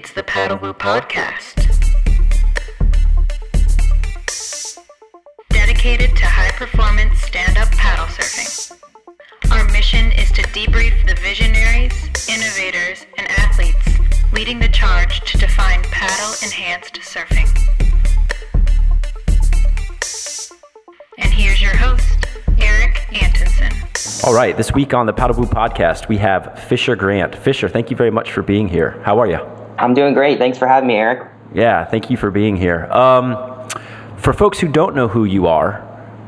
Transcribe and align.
It's 0.00 0.12
the 0.12 0.22
Paddlewoo 0.22 0.72
Podcast. 0.78 1.56
Dedicated 5.50 6.16
to 6.16 6.24
high 6.24 6.52
performance 6.52 7.20
stand 7.20 7.58
up 7.58 7.68
paddle 7.72 8.06
surfing. 8.06 8.78
Our 9.52 9.62
mission 9.70 10.10
is 10.12 10.32
to 10.32 10.42
debrief 10.56 11.06
the 11.06 11.20
visionaries, 11.20 11.92
innovators, 12.30 13.04
and 13.18 13.28
athletes 13.28 13.86
leading 14.32 14.58
the 14.58 14.70
charge 14.70 15.20
to 15.30 15.36
define 15.36 15.82
paddle 15.82 16.32
enhanced 16.42 16.94
surfing. 17.02 17.46
And 21.18 21.30
here's 21.30 21.60
your 21.60 21.76
host, 21.76 22.26
Eric 22.58 23.06
Antonsen. 23.22 24.26
All 24.26 24.34
right, 24.34 24.56
this 24.56 24.72
week 24.72 24.94
on 24.94 25.04
the 25.04 25.12
Paddlewoo 25.12 25.50
podcast, 25.50 26.08
we 26.08 26.16
have 26.16 26.58
Fisher 26.58 26.96
Grant. 26.96 27.36
Fisher, 27.36 27.68
thank 27.68 27.90
you 27.90 27.98
very 27.98 28.10
much 28.10 28.32
for 28.32 28.40
being 28.40 28.66
here. 28.66 28.98
How 29.04 29.18
are 29.18 29.26
you? 29.26 29.59
I'm 29.80 29.94
doing 29.94 30.12
great. 30.12 30.38
Thanks 30.38 30.58
for 30.58 30.68
having 30.68 30.88
me, 30.88 30.96
Eric. 30.96 31.26
Yeah, 31.54 31.86
thank 31.86 32.10
you 32.10 32.18
for 32.18 32.30
being 32.30 32.54
here. 32.54 32.84
Um, 32.92 33.66
for 34.18 34.34
folks 34.34 34.60
who 34.60 34.68
don't 34.68 34.94
know 34.94 35.08
who 35.08 35.24
you 35.24 35.46
are, 35.46 35.80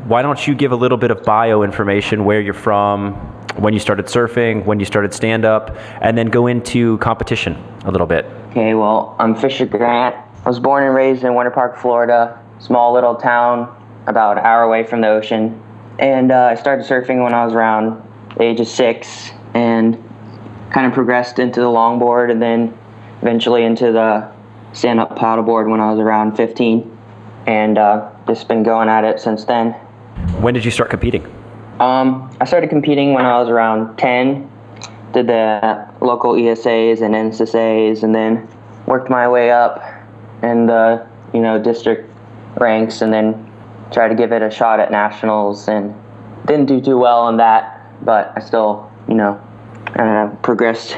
why 0.07 0.23
don't 0.23 0.47
you 0.47 0.55
give 0.55 0.73
a 0.73 0.77
little 0.77 0.97
bit 0.97 1.11
of 1.11 1.23
bio 1.23 1.63
information, 1.63 2.25
where 2.25 2.41
you're 2.41 2.55
from, 2.55 3.13
when 3.57 3.75
you 3.75 3.79
started 3.79 4.07
surfing, 4.07 4.65
when 4.65 4.81
you 4.81 4.87
started 4.87 5.13
stand 5.13 5.45
up, 5.45 5.77
and 6.01 6.17
then 6.17 6.29
go 6.29 6.47
into 6.47 6.97
competition 6.99 7.55
a 7.85 7.91
little 7.91 8.07
bit. 8.07 8.25
Okay, 8.51 8.73
well, 8.73 9.15
I'm 9.19 9.37
Fisher 9.37 9.67
Grant. 9.67 10.17
I 10.45 10.49
was 10.49 10.59
born 10.59 10.85
and 10.85 10.95
raised 10.95 11.23
in 11.23 11.35
Winter 11.35 11.51
Park, 11.51 11.77
Florida, 11.77 12.43
small 12.59 12.95
little 12.95 13.17
town 13.17 13.79
about 14.07 14.39
an 14.39 14.45
hour 14.47 14.63
away 14.63 14.85
from 14.85 15.03
the 15.03 15.09
ocean. 15.09 15.63
And 15.99 16.33
uh, 16.33 16.47
I 16.47 16.55
started 16.55 16.87
surfing 16.87 17.23
when 17.23 17.35
I 17.35 17.45
was 17.45 17.53
around 17.53 18.03
the 18.39 18.45
age 18.45 18.61
of 18.61 18.67
six 18.67 19.31
and 19.53 20.03
kind 20.73 20.87
of 20.87 20.95
progressed 20.95 21.39
into 21.39 21.61
the 21.61 21.67
longboard 21.67 22.31
and 22.31 22.41
then 22.41 22.77
eventually 23.23 23.65
into 23.65 23.93
the 23.93 24.31
stand 24.73 25.01
up 25.01 25.17
paddleboard 25.17 25.71
when 25.71 25.81
I 25.81 25.91
was 25.91 25.99
around 25.99 26.37
15. 26.37 26.99
And 27.47 27.79
uh, 27.79 28.11
just 28.27 28.49
been 28.49 28.63
going 28.63 28.89
at 28.89 29.05
it 29.05 29.21
since 29.21 29.45
then. 29.45 29.73
When 30.41 30.55
did 30.55 30.65
you 30.65 30.71
start 30.71 30.91
competing? 30.91 31.25
Um, 31.81 32.35
I 32.41 32.45
started 32.45 32.71
competing 32.71 33.15
when 33.15 33.25
I 33.25 33.41
was 33.41 33.49
around 33.49 33.97
10. 33.97 34.49
Did 35.13 35.27
the 35.27 35.89
local 36.01 36.35
ESAs 36.35 37.03
and 37.03 37.15
NSSAs, 37.15 38.03
and 38.03 38.15
then 38.15 38.49
worked 38.87 39.11
my 39.11 39.29
way 39.29 39.51
up 39.51 39.83
in 40.43 40.67
the 40.67 41.07
you 41.35 41.41
know 41.41 41.63
district 41.63 42.11
ranks, 42.59 43.03
and 43.03 43.13
then 43.13 43.53
tried 43.91 44.09
to 44.09 44.15
give 44.15 44.33
it 44.33 44.41
a 44.41 44.51
shot 44.51 44.81
at 44.81 44.91
nationals, 44.91 45.69
and 45.69 45.95
didn't 46.47 46.67
do 46.67 46.81
too 46.81 46.97
well 46.97 47.29
in 47.29 47.37
that, 47.37 47.87
but 48.05 48.33
I 48.37 48.41
still 48.41 48.91
you 49.07 49.15
know 49.15 49.39
uh, 49.97 50.35
progressed. 50.43 50.97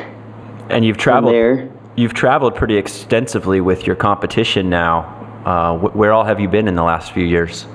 And 0.70 0.84
you've 0.84 0.97
traveled. 0.97 1.34
there. 1.34 1.73
You've 1.97 2.14
traveled 2.14 2.56
pretty 2.56 2.77
extensively 2.77 3.61
with 3.61 3.87
your 3.87 3.95
competition 3.97 4.69
now. 4.69 5.20
Uh, 5.45 5.78
wh- 5.78 5.95
where 5.97 6.12
all 6.12 6.25
have 6.25 6.41
you 6.41 6.48
been 6.48 6.67
in 6.67 6.75
the 6.75 6.83
last 6.83 7.12
few 7.12 7.25
years? 7.25 7.67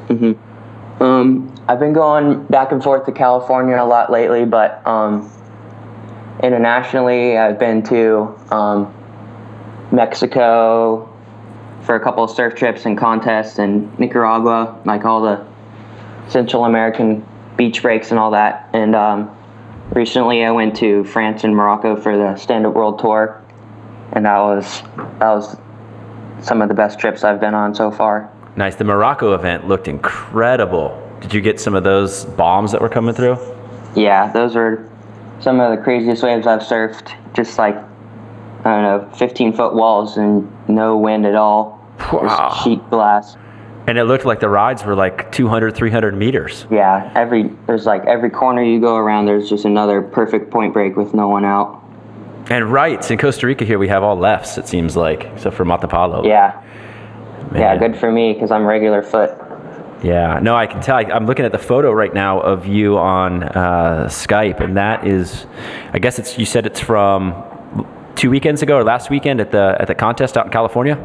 Um, 1.00 1.56
I've 1.68 1.80
been 1.80 1.94
going 1.94 2.44
back 2.48 2.72
and 2.74 2.84
forth 2.84 3.06
to 3.06 3.12
California 3.14 3.82
a 3.82 3.86
lot 3.86 4.12
lately, 4.12 4.44
but 4.44 4.86
um, 4.86 5.32
internationally, 6.44 7.38
I've 7.38 7.58
been 7.58 7.82
to 7.84 8.38
um, 8.52 8.94
Mexico 9.92 11.06
for 11.84 11.96
a 11.96 12.00
couple 12.02 12.24
of 12.24 12.30
surf 12.32 12.56
trips 12.56 12.86
and 12.86 12.98
contests, 12.98 13.60
and 13.60 13.98
Nicaragua, 13.98 14.78
like 14.84 15.06
all 15.06 15.22
the 15.22 15.46
Central 16.28 16.66
American 16.66 17.26
beach 17.56 17.82
breaks 17.82 18.12
and 18.12 18.20
all 18.20 18.32
that. 18.32 18.70
And 18.74 18.96
um, 18.96 19.36
recently, 19.92 20.44
I 20.44 20.52
went 20.52 20.76
to 20.78 21.06
France 21.06 21.46
and 21.46 21.56
Morocco 21.56 21.96
for 21.96 22.18
the 22.18 22.36
Stand 22.36 22.66
Up 22.66 22.74
World 22.74 23.00
Tour, 23.00 23.39
and 24.14 24.26
that 24.26 24.40
was 24.40 24.82
that 25.20 25.30
was 25.30 25.58
some 26.42 26.62
of 26.62 26.70
the 26.70 26.74
best 26.74 27.00
trips 27.00 27.24
I've 27.24 27.40
been 27.40 27.54
on 27.54 27.76
so 27.76 27.92
far. 27.92 28.32
Nice. 28.56 28.76
The 28.76 28.84
Morocco 28.84 29.34
event 29.34 29.68
looked 29.68 29.88
incredible. 29.88 31.06
Did 31.22 31.34
you 31.34 31.42
get 31.42 31.60
some 31.60 31.76
of 31.76 31.84
those 31.84 32.26
bombs 32.26 32.72
that 32.72 32.82
were 32.82 32.90
coming 32.90 33.14
through? 33.14 33.38
Yeah, 33.96 34.32
those 34.32 34.56
were 34.56 34.90
some 35.40 35.60
of 35.60 35.76
the 35.76 35.84
craziest 35.84 36.24
waves 36.24 36.48
I've 36.48 36.62
surfed. 36.62 37.14
Just 37.34 37.58
like, 37.58 37.76
I 37.76 38.64
don't 38.64 38.84
know, 38.84 39.16
15 39.16 39.54
foot 39.54 39.74
walls 39.74 40.18
and 40.18 40.50
no 40.68 40.98
wind 40.98 41.26
at 41.26 41.36
all. 41.36 41.80
Wow. 42.12 42.50
Just 42.50 42.64
sheet 42.64 42.90
glass. 42.90 43.36
And 43.88 43.98
it 43.98 44.04
looked 44.04 44.26
like 44.26 44.40
the 44.40 44.50
rides 44.50 44.86
were 44.86 44.96
like 44.96 45.32
200, 45.32 45.76
300 45.76 46.16
meters. 46.16 46.68
Yeah, 46.70 47.12
every 47.16 47.50
there's 47.66 47.86
like 47.86 48.06
every 48.06 48.30
corner 48.30 48.64
you 48.64 48.80
go 48.80 48.96
around, 48.96 49.26
there's 49.26 49.50
just 49.50 49.66
another 49.66 50.02
perfect 50.02 50.52
point 50.52 50.74
break 50.74 50.96
with 50.96 51.14
no 51.14 51.28
one 51.28 51.44
out. 51.44 51.84
And 52.50 52.72
rights 52.72 53.12
in 53.12 53.18
Costa 53.18 53.46
Rica 53.46 53.64
here, 53.64 53.78
we 53.78 53.88
have 53.88 54.04
all 54.04 54.16
lefts, 54.16 54.58
it 54.58 54.68
seems 54.68 54.96
like, 54.96 55.26
except 55.26 55.56
for 55.56 55.66
Matapalo. 55.66 56.26
Yeah, 56.26 56.62
yeah, 57.54 57.78
good 57.78 57.96
for 57.98 58.12
me 58.12 58.34
because 58.34 58.52
I'm 58.52 58.66
regular 58.66 59.02
foot. 59.04 59.38
Yeah, 60.04 60.40
no, 60.42 60.56
I 60.56 60.66
can 60.66 60.82
tell. 60.82 60.96
I, 60.96 61.02
I'm 61.02 61.26
looking 61.26 61.46
at 61.46 61.52
the 61.52 61.60
photo 61.60 61.92
right 61.92 62.14
now 62.14 62.40
of 62.40 62.66
you 62.66 62.98
on 62.98 63.44
uh, 63.44 64.08
Skype, 64.10 64.62
and 64.62 64.78
that 64.78 65.06
is, 65.06 65.46
I 65.94 66.00
guess 66.00 66.20
it's. 66.20 66.38
You 66.38 66.46
said 66.46 66.66
it's 66.66 66.80
from 66.80 67.34
two 68.16 68.30
weekends 68.30 68.62
ago 68.62 68.78
or 68.78 68.84
last 68.84 69.10
weekend 69.10 69.42
at 69.42 69.52
the 69.52 69.76
at 69.80 69.88
the 69.88 69.96
contest 69.96 70.38
out 70.38 70.46
in 70.46 70.52
California. 70.52 70.96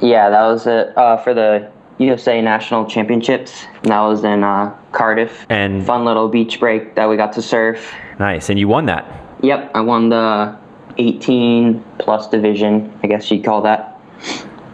Yeah, 0.00 0.30
that 0.30 0.42
was 0.42 0.66
it 0.66 0.96
uh, 0.96 1.16
for 1.18 1.34
the 1.34 1.70
USA 1.98 2.40
National 2.40 2.86
Championships. 2.86 3.64
And 3.82 3.92
that 3.92 4.00
was 4.00 4.24
in 4.24 4.42
uh, 4.42 4.74
Cardiff. 4.92 5.44
And- 5.50 5.84
fun 5.84 6.04
little 6.04 6.28
beach 6.28 6.58
break 6.58 6.94
that 6.94 7.08
we 7.08 7.16
got 7.16 7.32
to 7.34 7.42
surf. 7.42 7.92
Nice, 8.18 8.48
and 8.48 8.58
you 8.58 8.68
won 8.68 8.86
that. 8.86 9.04
Yep, 9.42 9.72
I 9.74 9.80
won 9.80 10.08
the 10.08 10.58
18 10.98 11.84
plus 11.98 12.28
division, 12.28 12.98
I 13.02 13.06
guess 13.06 13.30
you'd 13.30 13.44
call 13.44 13.62
that. 13.62 14.00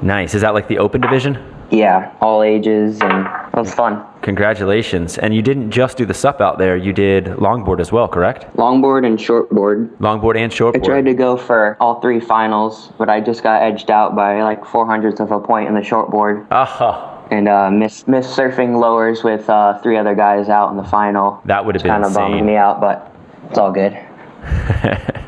Nice. 0.02 0.34
Is 0.34 0.42
that 0.42 0.54
like 0.54 0.68
the 0.68 0.78
open 0.78 1.00
division? 1.00 1.42
Yeah, 1.70 2.14
all 2.20 2.42
ages, 2.42 3.00
and 3.00 3.26
it 3.26 3.58
was 3.58 3.74
fun. 3.74 4.04
Congratulations. 4.22 5.18
And 5.18 5.34
you 5.34 5.42
didn't 5.42 5.72
just 5.72 5.96
do 5.96 6.06
the 6.06 6.14
sup 6.14 6.40
out 6.40 6.58
there; 6.58 6.76
you 6.76 6.92
did 6.92 7.24
longboard 7.24 7.80
as 7.80 7.90
well, 7.90 8.06
correct? 8.06 8.44
Longboard 8.56 9.04
and 9.04 9.18
shortboard. 9.18 9.88
Longboard 9.96 10.36
and 10.36 10.52
shortboard. 10.52 10.82
I 10.84 10.86
tried 10.86 11.04
to 11.06 11.14
go 11.14 11.36
for 11.36 11.76
all 11.80 12.00
three 12.00 12.20
finals, 12.20 12.92
but 12.98 13.08
I 13.08 13.20
just 13.20 13.42
got 13.42 13.62
edged 13.62 13.90
out 13.90 14.14
by 14.14 14.42
like 14.42 14.64
four 14.64 14.86
hundredths 14.86 15.20
of 15.20 15.32
a 15.32 15.40
point 15.40 15.68
in 15.68 15.74
the 15.74 15.80
shortboard, 15.80 16.46
Aha. 16.52 17.26
and 17.32 17.48
uh, 17.48 17.70
missed 17.70 18.06
missed 18.06 18.36
surfing 18.36 18.78
lowers 18.80 19.24
with 19.24 19.50
uh, 19.50 19.78
three 19.80 19.96
other 19.96 20.14
guys 20.14 20.48
out 20.48 20.70
in 20.70 20.76
the 20.76 20.84
final. 20.84 21.40
That 21.46 21.64
would 21.64 21.74
have 21.74 21.82
been 21.82 21.90
kind 21.90 22.04
of 22.04 22.14
bummed 22.14 22.46
me 22.46 22.54
out, 22.54 22.80
but 22.80 23.12
it's 23.48 23.58
all 23.58 23.72
good. 23.72 23.98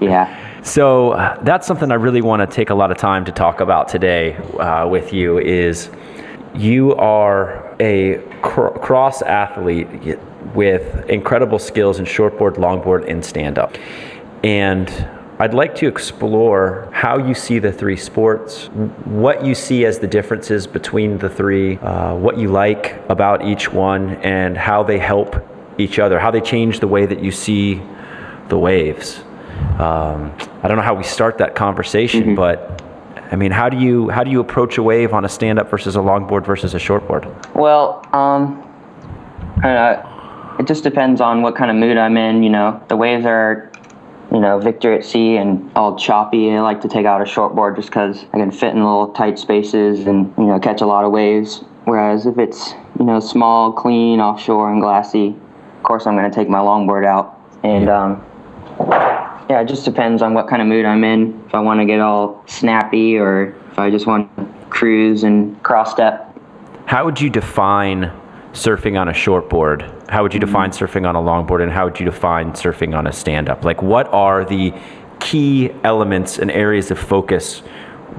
yeah. 0.00 0.62
So 0.62 1.14
that's 1.42 1.66
something 1.66 1.90
I 1.90 1.94
really 1.94 2.22
want 2.22 2.48
to 2.48 2.54
take 2.54 2.70
a 2.70 2.74
lot 2.74 2.90
of 2.90 2.98
time 2.98 3.24
to 3.24 3.32
talk 3.32 3.60
about 3.60 3.88
today 3.88 4.36
uh, 4.36 4.86
with 4.88 5.12
you. 5.12 5.38
Is 5.38 5.90
you 6.54 6.94
are 6.96 7.74
a 7.80 8.22
cr- 8.42 8.68
cross 8.68 9.22
athlete 9.22 10.18
with 10.54 11.08
incredible 11.08 11.58
skills 11.58 11.98
in 11.98 12.04
shortboard, 12.04 12.54
longboard, 12.56 13.08
and 13.08 13.24
stand 13.24 13.58
up, 13.58 13.76
and 14.42 14.88
I'd 15.38 15.52
like 15.52 15.74
to 15.76 15.86
explore 15.86 16.88
how 16.92 17.18
you 17.18 17.34
see 17.34 17.58
the 17.58 17.70
three 17.70 17.96
sports, 17.96 18.68
what 19.04 19.44
you 19.44 19.54
see 19.54 19.84
as 19.84 19.98
the 19.98 20.06
differences 20.06 20.66
between 20.66 21.18
the 21.18 21.28
three, 21.28 21.76
uh, 21.78 22.14
what 22.14 22.38
you 22.38 22.48
like 22.48 22.98
about 23.10 23.44
each 23.44 23.70
one, 23.70 24.14
and 24.22 24.56
how 24.56 24.82
they 24.82 24.98
help 24.98 25.36
each 25.76 25.98
other, 25.98 26.18
how 26.18 26.30
they 26.30 26.40
change 26.40 26.80
the 26.80 26.88
way 26.88 27.04
that 27.04 27.22
you 27.22 27.30
see 27.30 27.82
the 28.48 28.58
waves. 28.58 29.22
Um, 29.80 30.34
I 30.62 30.68
don't 30.68 30.76
know 30.76 30.82
how 30.82 30.94
we 30.94 31.04
start 31.04 31.38
that 31.38 31.54
conversation, 31.54 32.34
but 32.34 32.82
I 33.30 33.36
mean, 33.36 33.50
how 33.50 33.68
do 33.68 33.76
you 33.78 34.08
how 34.08 34.24
do 34.24 34.30
you 34.30 34.40
approach 34.40 34.78
a 34.78 34.82
wave 34.82 35.12
on 35.12 35.24
a 35.24 35.28
stand 35.28 35.58
up 35.58 35.70
versus 35.70 35.96
a 35.96 35.98
longboard 35.98 36.46
versus 36.46 36.74
a 36.74 36.78
shortboard? 36.78 37.54
Well, 37.54 38.06
um, 38.12 38.62
know, 39.62 40.56
it 40.58 40.66
just 40.66 40.84
depends 40.84 41.20
on 41.20 41.42
what 41.42 41.56
kind 41.56 41.70
of 41.70 41.76
mood 41.76 41.96
I'm 41.96 42.16
in. 42.16 42.42
You 42.42 42.50
know, 42.50 42.82
the 42.88 42.96
waves 42.96 43.26
are, 43.26 43.70
you 44.32 44.40
know, 44.40 44.58
Victor 44.58 44.92
at 44.92 45.04
sea 45.04 45.36
and 45.36 45.70
all 45.76 45.98
choppy. 45.98 46.50
I 46.50 46.60
like 46.60 46.80
to 46.82 46.88
take 46.88 47.06
out 47.06 47.20
a 47.20 47.24
shortboard 47.24 47.76
just 47.76 47.88
because 47.88 48.24
I 48.32 48.38
can 48.38 48.50
fit 48.50 48.74
in 48.74 48.76
little 48.76 49.12
tight 49.12 49.38
spaces 49.38 50.06
and 50.06 50.32
you 50.38 50.46
know 50.46 50.58
catch 50.58 50.80
a 50.80 50.86
lot 50.86 51.04
of 51.04 51.12
waves. 51.12 51.64
Whereas 51.84 52.26
if 52.26 52.38
it's 52.38 52.72
you 52.98 53.04
know 53.04 53.20
small, 53.20 53.72
clean, 53.72 54.20
offshore, 54.20 54.72
and 54.72 54.80
glassy, 54.80 55.28
of 55.76 55.82
course 55.82 56.06
I'm 56.06 56.16
going 56.16 56.30
to 56.30 56.34
take 56.34 56.48
my 56.48 56.58
longboard 56.58 57.04
out. 57.04 57.40
And 57.62 57.88
um, 57.88 58.24
yeah, 59.48 59.60
it 59.60 59.68
just 59.68 59.84
depends 59.84 60.22
on 60.22 60.34
what 60.34 60.48
kind 60.48 60.60
of 60.60 60.68
mood 60.68 60.84
I'm 60.84 61.04
in. 61.04 61.42
If 61.46 61.54
I 61.54 61.60
want 61.60 61.80
to 61.80 61.86
get 61.86 62.00
all 62.00 62.42
snappy 62.46 63.16
or 63.16 63.54
if 63.70 63.78
I 63.78 63.90
just 63.90 64.06
want 64.06 64.34
to 64.36 64.46
cruise 64.70 65.22
and 65.22 65.62
cross 65.62 65.92
step. 65.92 66.36
How 66.86 67.04
would 67.04 67.20
you 67.20 67.30
define 67.30 68.12
surfing 68.52 68.98
on 68.98 69.08
a 69.08 69.12
shortboard? 69.12 70.08
How 70.10 70.22
would 70.22 70.34
you 70.34 70.40
define 70.40 70.70
surfing 70.70 71.06
on 71.08 71.16
a 71.16 71.20
longboard, 71.20 71.62
and 71.62 71.70
how 71.70 71.84
would 71.84 71.98
you 71.98 72.06
define 72.06 72.52
surfing 72.52 72.96
on 72.96 73.06
a 73.06 73.12
stand 73.12 73.48
up? 73.48 73.64
Like, 73.64 73.82
what 73.82 74.08
are 74.12 74.44
the 74.44 74.72
key 75.20 75.70
elements 75.84 76.38
and 76.38 76.50
areas 76.50 76.90
of 76.90 76.98
focus 76.98 77.60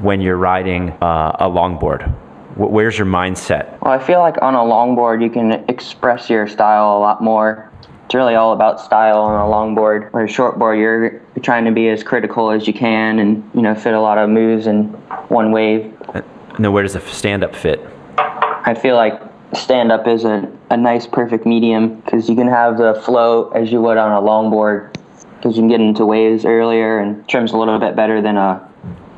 when 0.02 0.22
you're 0.22 0.38
riding 0.38 0.92
uh, 1.02 1.38
a 1.40 1.50
longboard? 1.50 2.14
Where's 2.56 2.98
your 2.98 3.08
mindset? 3.08 3.80
Well, 3.82 3.94
I 3.94 4.00
feel 4.04 4.20
like 4.20 4.42
on 4.42 4.56
a 4.56 4.60
longboard 4.60 5.22
you 5.22 5.30
can 5.30 5.52
express 5.70 6.30
your 6.30 6.48
style 6.48 6.98
a 6.98 7.00
lot 7.00 7.22
more 7.22 7.72
it's 8.08 8.16
really 8.16 8.36
all 8.36 8.54
about 8.54 8.80
style 8.80 9.20
on 9.20 9.36
a 9.36 9.54
longboard. 9.54 10.10
Or 10.14 10.24
a 10.24 10.28
shortboard, 10.28 10.80
you're, 10.80 11.12
you're 11.12 11.44
trying 11.44 11.66
to 11.66 11.74
be 11.74 11.90
as 11.90 12.06
critical 12.06 12.52
as 12.52 12.66
you 12.66 12.74
can 12.74 13.20
and 13.20 13.52
you 13.54 13.62
know 13.62 13.76
fit 13.76 13.94
a 13.94 14.00
lot 14.00 14.18
of 14.18 14.30
moves 14.30 14.66
in 14.66 14.86
one 15.28 15.52
wave. 15.52 15.94
Uh, 16.16 16.22
and 16.56 16.64
then 16.64 16.72
where 16.72 16.84
does 16.84 16.96
a 16.96 17.02
stand 17.02 17.44
up 17.44 17.54
fit? 17.54 17.82
I 18.18 18.80
feel 18.82 18.96
like 18.96 19.22
stand 19.54 19.92
up 19.92 20.08
is 20.08 20.24
a, 20.24 20.50
a 20.70 20.78
nice 20.78 21.06
perfect 21.06 21.46
medium 21.46 22.00
because 22.00 22.30
you 22.30 22.36
can 22.38 22.48
have 22.48 22.78
the 22.78 22.94
flow 22.94 23.50
as 23.50 23.74
you 23.74 23.82
would 23.82 23.98
on 23.98 24.14
a 24.14 24.26
longboard 24.26 24.96
because 25.36 25.58
you 25.58 25.64
can 25.64 25.68
get 25.68 25.82
into 25.82 26.06
waves 26.06 26.46
earlier 26.46 27.00
and 27.00 27.28
trims 27.28 27.52
a 27.52 27.58
little 27.58 27.78
bit 27.78 27.98
better 27.98 28.22
than 28.22 28.38
a 28.38 28.66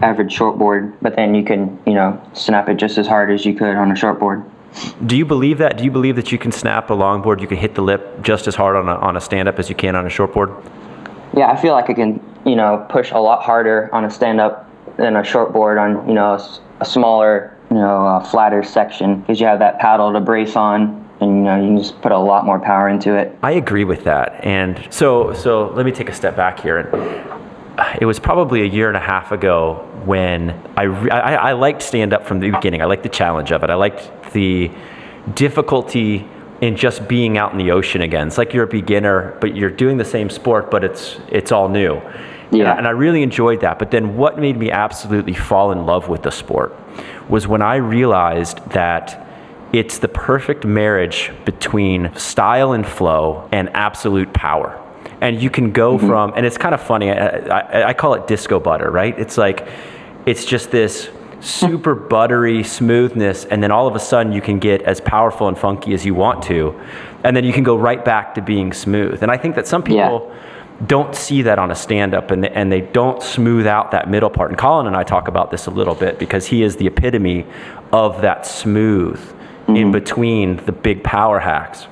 average 0.02 0.36
shortboard. 0.36 0.96
But 1.00 1.16
then 1.16 1.36
you 1.36 1.44
can 1.44 1.80
you 1.86 1.94
know 1.94 2.20
snap 2.34 2.68
it 2.68 2.78
just 2.78 2.98
as 2.98 3.06
hard 3.06 3.30
as 3.30 3.46
you 3.46 3.54
could 3.54 3.76
on 3.76 3.92
a 3.92 3.94
shortboard. 3.94 4.50
Do 5.06 5.18
you 5.18 5.26
believe 5.26 5.58
that? 5.58 5.78
Do 5.78 5.84
you 5.84 5.92
believe 5.92 6.16
that 6.16 6.32
you 6.32 6.38
can 6.38 6.52
snap 6.52 6.90
a 6.90 6.94
longboard, 6.94 7.42
you 7.42 7.48
can 7.48 7.58
hit 7.58 7.76
the 7.76 7.82
lip 7.82 8.22
just 8.22 8.48
as 8.48 8.56
hard 8.56 8.76
on 8.76 8.88
a, 8.88 8.96
on 8.96 9.18
a 9.18 9.22
stand 9.22 9.48
up 9.48 9.60
as 9.60 9.70
you 9.70 9.76
can 9.76 9.96
on 9.96 10.06
a 10.06 10.10
shortboard? 10.10 10.64
Yeah, 11.36 11.52
I 11.52 11.56
feel 11.56 11.74
like 11.74 11.90
I 11.90 11.94
can, 11.94 12.24
you 12.46 12.56
know, 12.56 12.86
push 12.90 13.12
a 13.12 13.20
lot 13.20 13.44
harder 13.44 13.90
on 13.94 14.06
a 14.06 14.10
stand 14.10 14.40
up 14.40 14.70
than 14.98 15.16
a 15.16 15.22
shortboard 15.22 15.80
on, 15.80 16.08
you 16.08 16.14
know, 16.14 16.38
a 16.80 16.86
smaller, 16.86 17.56
you 17.70 17.78
know, 17.78 18.06
uh, 18.06 18.24
flatter 18.24 18.64
section 18.64 19.22
because 19.22 19.40
you 19.40 19.46
have 19.46 19.60
that 19.60 19.80
paddle 19.80 20.12
to 20.14 20.20
brace 20.20 20.56
on 20.56 21.10
and, 21.22 21.38
you 21.38 21.44
know, 21.44 21.56
you 21.62 21.68
can 21.68 21.78
just 21.78 22.02
put 22.02 22.12
a 22.12 22.18
lot 22.18 22.46
more 22.46 22.60
power 22.60 22.88
into 22.88 23.16
it. 23.16 23.38
I 23.44 23.52
agree 23.52 23.84
with 23.84 24.04
that. 24.06 24.44
And 24.44 24.88
so, 24.90 25.34
so 25.34 25.70
let 25.70 25.86
me 25.86 25.92
take 25.92 26.10
a 26.10 26.14
step 26.14 26.36
back 26.36 26.60
here. 26.60 26.80
And 26.80 28.00
it 28.02 28.06
was 28.06 28.20
probably 28.20 28.62
a 28.62 28.66
year 28.66 28.88
and 28.88 28.98
a 28.98 29.02
half 29.02 29.32
ago 29.32 29.89
when 30.10 30.50
I, 30.76 30.86
I, 30.86 31.34
I 31.50 31.52
liked 31.54 31.82
stand 31.84 32.14
up 32.14 32.26
from 32.26 32.40
the 32.40 32.50
beginning. 32.50 32.82
I 32.82 32.86
liked 32.86 33.04
the 33.04 33.16
challenge 33.22 33.52
of 33.52 33.64
it. 33.64 33.70
I 33.70 33.76
liked 33.76 34.34
the 34.34 34.72
difficulty 35.36 36.28
in 36.62 36.76
just 36.76 37.08
being 37.08 37.38
out 37.38 37.52
in 37.52 37.60
the 37.60 37.70
ocean 37.72 38.02
again. 38.02 38.28
It's 38.28 38.38
like 38.38 38.52
you're 38.54 38.64
a 38.64 38.76
beginner, 38.82 39.38
but 39.40 39.56
you're 39.56 39.70
doing 39.84 39.98
the 39.98 40.10
same 40.16 40.30
sport, 40.30 40.72
but 40.72 40.84
it's 40.84 41.20
it's 41.30 41.52
all 41.52 41.70
new. 41.70 41.94
And 41.98 42.58
Yeah. 42.58 42.74
I- 42.74 42.78
and 42.80 42.88
I 42.88 42.94
really 43.06 43.22
enjoyed 43.22 43.60
that. 43.62 43.78
But 43.78 43.92
then 43.92 44.18
what 44.18 44.40
made 44.40 44.58
me 44.58 44.72
absolutely 44.72 45.36
fall 45.50 45.72
in 45.72 45.86
love 45.86 46.10
with 46.10 46.24
the 46.24 46.32
sport 46.32 46.72
was 47.30 47.48
when 47.48 47.62
I 47.62 47.76
realized 47.76 48.58
that 48.72 49.06
it's 49.72 50.00
the 50.00 50.08
perfect 50.08 50.66
marriage 50.66 51.32
between 51.46 52.10
style 52.16 52.72
and 52.74 52.86
flow 52.98 53.48
and 53.52 53.70
absolute 53.76 54.34
power. 54.34 54.72
And 55.22 55.42
you 55.44 55.50
can 55.50 55.72
go 55.72 55.90
mm-hmm. 55.98 56.08
from, 56.08 56.34
and 56.36 56.46
it's 56.48 56.58
kind 56.58 56.74
of 56.74 56.82
funny, 56.82 57.12
I, 57.12 57.28
I, 57.60 57.88
I 57.90 57.94
call 57.94 58.14
it 58.16 58.26
disco 58.26 58.60
butter, 58.60 58.90
right? 58.90 59.16
It's 59.20 59.38
like, 59.38 59.68
it's 60.30 60.46
just 60.46 60.70
this 60.70 61.10
super 61.42 61.96
buttery 61.96 62.64
smoothness, 62.64 63.46
and 63.46 63.64
then 63.64 63.72
all 63.72 63.88
of 63.88 63.96
a 63.96 64.00
sudden 64.00 64.32
you 64.32 64.42
can 64.42 64.60
get 64.60 64.82
as 64.84 65.02
powerful 65.02 65.48
and 65.48 65.58
funky 65.58 65.94
as 65.94 66.06
you 66.06 66.14
want 66.14 66.44
to, 66.44 66.80
and 67.24 67.36
then 67.36 67.44
you 67.44 67.52
can 67.54 67.64
go 67.64 67.76
right 67.76 68.06
back 68.06 68.36
to 68.36 68.42
being 68.42 68.72
smooth. 68.72 69.24
And 69.24 69.32
I 69.32 69.38
think 69.38 69.56
that 69.56 69.68
some 69.68 69.82
Yeah. 69.88 70.08
people, 70.10 70.32
don't 70.88 71.14
see 71.14 71.42
that 71.42 71.60
on 71.60 71.72
a 71.72 71.76
stand 71.76 72.14
up 72.14 72.32
and, 72.32 72.46
and 72.46 72.72
they 72.72 72.80
don't 72.80 73.22
smooth 73.22 73.68
out 73.68 73.92
that 73.92 74.10
middle 74.10 74.30
part. 74.30 74.50
And 74.50 74.58
Colin 74.58 74.88
and 74.88 74.96
I 74.96 75.04
talk 75.04 75.28
about 75.28 75.52
this 75.52 75.66
a 75.66 75.72
little 75.72 75.94
bit 75.96 76.18
because 76.18 76.46
he 76.46 76.64
is 76.64 76.78
the 76.78 76.88
epitome 76.88 77.46
of 77.92 78.22
that 78.22 78.46
smooth 78.46 79.20
in 79.68 79.92
between 79.92 80.56
the 80.66 80.72
big 80.72 81.04
power 81.04 81.38
hacks. 81.38 81.88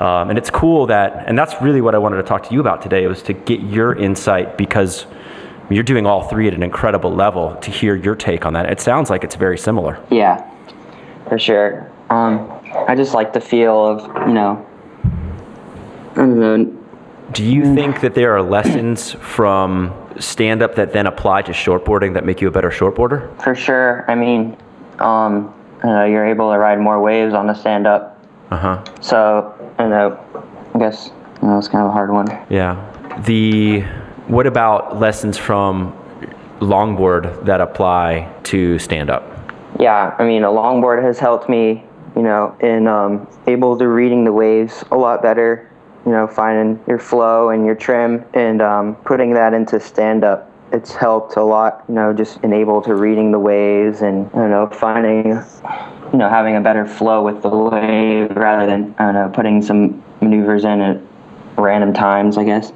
Um, 0.00 0.30
and 0.30 0.36
it's 0.36 0.50
cool 0.50 0.86
that, 0.86 1.24
and 1.28 1.38
that's 1.38 1.54
really 1.62 1.80
what 1.80 1.94
I 1.94 1.98
wanted 1.98 2.16
to 2.16 2.24
talk 2.24 2.42
to 2.48 2.52
you 2.52 2.58
about 2.58 2.82
today 2.82 3.06
was 3.06 3.22
to 3.22 3.32
get 3.34 3.60
your 3.60 3.94
insight 3.94 4.58
because 4.58 5.06
you're 5.70 5.82
doing 5.82 6.06
all 6.06 6.22
three 6.28 6.46
at 6.48 6.54
an 6.54 6.62
incredible 6.62 7.12
level 7.14 7.56
to 7.56 7.70
hear 7.70 7.94
your 7.94 8.14
take 8.14 8.44
on 8.46 8.52
that. 8.52 8.70
It 8.70 8.80
sounds 8.80 9.10
like 9.10 9.24
it's 9.24 9.34
very 9.34 9.58
similar. 9.58 9.98
Yeah, 10.10 10.48
for 11.28 11.38
sure. 11.38 11.90
Um, 12.10 12.50
I 12.86 12.94
just 12.94 13.14
like 13.14 13.32
the 13.32 13.40
feel 13.40 13.84
of, 13.86 14.04
you 14.28 14.34
know, 14.34 14.66
I 16.12 16.16
don't 16.16 16.38
know, 16.38 16.64
Do 17.32 17.44
you 17.44 17.74
think 17.74 18.00
that 18.02 18.14
there 18.14 18.36
are 18.36 18.42
lessons 18.42 19.12
from 19.12 19.92
stand 20.18 20.62
up 20.62 20.74
that 20.76 20.92
then 20.92 21.06
apply 21.06 21.42
to 21.42 21.52
shortboarding 21.52 22.14
that 22.14 22.24
make 22.24 22.40
you 22.40 22.48
a 22.48 22.50
better 22.50 22.70
shortboarder? 22.70 23.42
for 23.42 23.54
sure. 23.54 24.04
I 24.08 24.14
mean, 24.14 24.56
um, 24.98 25.52
don't 25.82 25.92
know, 25.92 26.04
you're 26.04 26.26
able 26.26 26.52
to 26.52 26.58
ride 26.58 26.78
more 26.78 27.00
waves 27.00 27.34
on 27.34 27.46
the 27.46 27.54
stand 27.54 27.86
up. 27.86 28.22
Uh 28.50 28.56
huh. 28.56 28.84
So, 29.00 29.72
I 29.78 29.82
don't 29.82 29.90
know, 29.90 30.44
I 30.74 30.78
guess 30.78 31.10
you 31.42 31.48
know, 31.48 31.58
it's 31.58 31.68
kind 31.68 31.82
of 31.84 31.88
a 31.90 31.92
hard 31.92 32.10
one. 32.10 32.26
Yeah. 32.48 32.76
The 33.26 33.84
what 34.26 34.46
about 34.46 34.98
lessons 34.98 35.36
from 35.36 35.92
longboard 36.60 37.44
that 37.44 37.60
apply 37.60 38.32
to 38.44 38.78
stand 38.78 39.10
up? 39.10 39.22
Yeah, 39.78 40.14
I 40.18 40.24
mean, 40.24 40.44
a 40.44 40.48
longboard 40.48 41.02
has 41.02 41.18
helped 41.18 41.48
me, 41.48 41.84
you 42.16 42.22
know, 42.22 42.56
in 42.60 42.86
um, 42.86 43.28
able 43.46 43.76
to 43.78 43.88
reading 43.88 44.24
the 44.24 44.32
waves 44.32 44.84
a 44.90 44.96
lot 44.96 45.22
better. 45.22 45.70
You 46.06 46.12
know, 46.12 46.26
finding 46.26 46.84
your 46.86 46.98
flow 46.98 47.48
and 47.48 47.64
your 47.64 47.74
trim 47.74 48.26
and 48.34 48.60
um, 48.60 48.94
putting 49.06 49.32
that 49.34 49.54
into 49.54 49.80
stand 49.80 50.22
up. 50.22 50.50
It's 50.70 50.92
helped 50.94 51.36
a 51.36 51.42
lot, 51.42 51.82
you 51.88 51.94
know, 51.94 52.12
just 52.12 52.40
in 52.44 52.52
able 52.52 52.82
to 52.82 52.94
reading 52.94 53.32
the 53.32 53.38
waves 53.38 54.02
and 54.02 54.30
don't 54.32 54.50
know, 54.50 54.68
finding, 54.68 55.28
you 55.28 56.18
know, 56.18 56.28
having 56.28 56.56
a 56.56 56.60
better 56.60 56.84
flow 56.84 57.22
with 57.22 57.40
the 57.42 57.48
wave 57.48 58.36
rather 58.36 58.66
than 58.66 58.94
I 58.98 59.04
don't 59.04 59.14
know, 59.14 59.30
putting 59.32 59.62
some 59.62 60.02
maneuvers 60.20 60.64
in 60.64 60.82
at 60.82 61.00
random 61.56 61.94
times. 61.94 62.36
I 62.36 62.44
guess. 62.44 62.70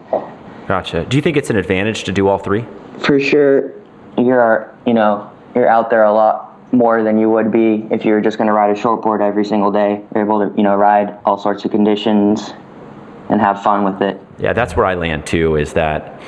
Gotcha. 0.68 1.04
Do 1.06 1.16
you 1.16 1.22
think 1.22 1.36
it's 1.36 1.50
an 1.50 1.56
advantage 1.56 2.04
to 2.04 2.12
do 2.12 2.28
all 2.28 2.38
three? 2.38 2.64
for 3.00 3.20
sure 3.20 3.72
you're 4.16 4.74
you 4.84 4.92
know 4.92 5.30
you're 5.54 5.68
out 5.68 5.88
there 5.88 6.02
a 6.04 6.12
lot 6.12 6.56
more 6.72 7.02
than 7.02 7.16
you 7.18 7.30
would 7.30 7.50
be 7.50 7.86
if 7.90 8.04
you 8.04 8.12
were 8.12 8.20
just 8.20 8.36
going 8.36 8.48
to 8.48 8.52
ride 8.52 8.76
a 8.76 8.80
shortboard 8.80 9.20
every 9.20 9.44
single 9.44 9.70
day 9.70 10.04
you're 10.14 10.24
able 10.24 10.40
to 10.40 10.54
you 10.56 10.62
know 10.62 10.74
ride 10.74 11.16
all 11.24 11.38
sorts 11.38 11.64
of 11.64 11.70
conditions 11.70 12.52
and 13.30 13.40
have 13.40 13.62
fun 13.62 13.84
with 13.84 14.02
it 14.02 14.20
Yeah, 14.38 14.52
that's 14.52 14.74
where 14.76 14.84
I 14.86 14.94
land 14.94 15.26
too. 15.26 15.56
Is 15.56 15.74
that 15.74 16.20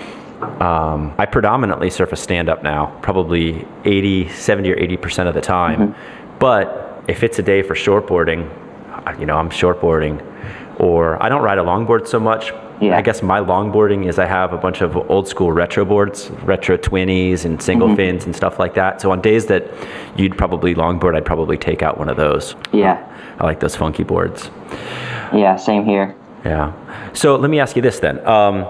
um, 0.62 1.12
I 1.18 1.26
predominantly 1.26 1.90
surf 1.90 2.12
a 2.12 2.16
stand 2.16 2.48
up 2.48 2.62
now, 2.62 2.96
probably 3.02 3.66
80, 3.84 4.28
70 4.28 4.72
or 4.72 4.78
80 4.78 4.96
percent 4.96 5.28
of 5.28 5.34
the 5.34 5.40
time. 5.40 5.94
But 6.38 7.02
if 7.08 7.22
it's 7.22 7.38
a 7.38 7.42
day 7.42 7.62
for 7.62 7.74
shortboarding, 7.74 8.48
you 9.18 9.26
know, 9.26 9.36
I'm 9.36 9.50
shortboarding, 9.50 10.22
or 10.80 11.22
I 11.22 11.28
don't 11.28 11.42
ride 11.42 11.58
a 11.58 11.62
longboard 11.62 12.08
so 12.08 12.18
much. 12.18 12.52
Yeah. 12.80 12.96
I 12.96 13.02
guess 13.02 13.22
my 13.22 13.40
longboarding 13.40 14.08
is 14.08 14.18
I 14.18 14.24
have 14.24 14.54
a 14.54 14.56
bunch 14.56 14.80
of 14.80 14.96
old 14.96 15.28
school 15.28 15.52
retro 15.52 15.84
boards, 15.84 16.30
retro 16.44 16.78
twinnies 16.78 17.44
and 17.44 17.62
single 17.62 17.94
fins 17.94 18.24
and 18.24 18.34
stuff 18.34 18.58
like 18.58 18.72
that. 18.74 19.02
So 19.02 19.12
on 19.12 19.20
days 19.20 19.44
that 19.46 19.64
you'd 20.16 20.38
probably 20.38 20.74
longboard, 20.74 21.14
I'd 21.14 21.26
probably 21.26 21.58
take 21.58 21.82
out 21.82 21.98
one 21.98 22.08
of 22.08 22.16
those. 22.16 22.56
yeah 22.72 22.96
I 23.38 23.44
like 23.44 23.60
those 23.60 23.76
funky 23.76 24.02
boards. 24.02 24.50
yeah 25.32 25.56
same 25.56 25.84
here 25.84 26.16
Yeah. 26.44 26.72
So 27.12 27.36
let 27.36 27.50
me 27.50 27.60
ask 27.60 27.76
you 27.76 27.82
this 27.82 28.00
then. 28.00 28.26
Um, 28.26 28.64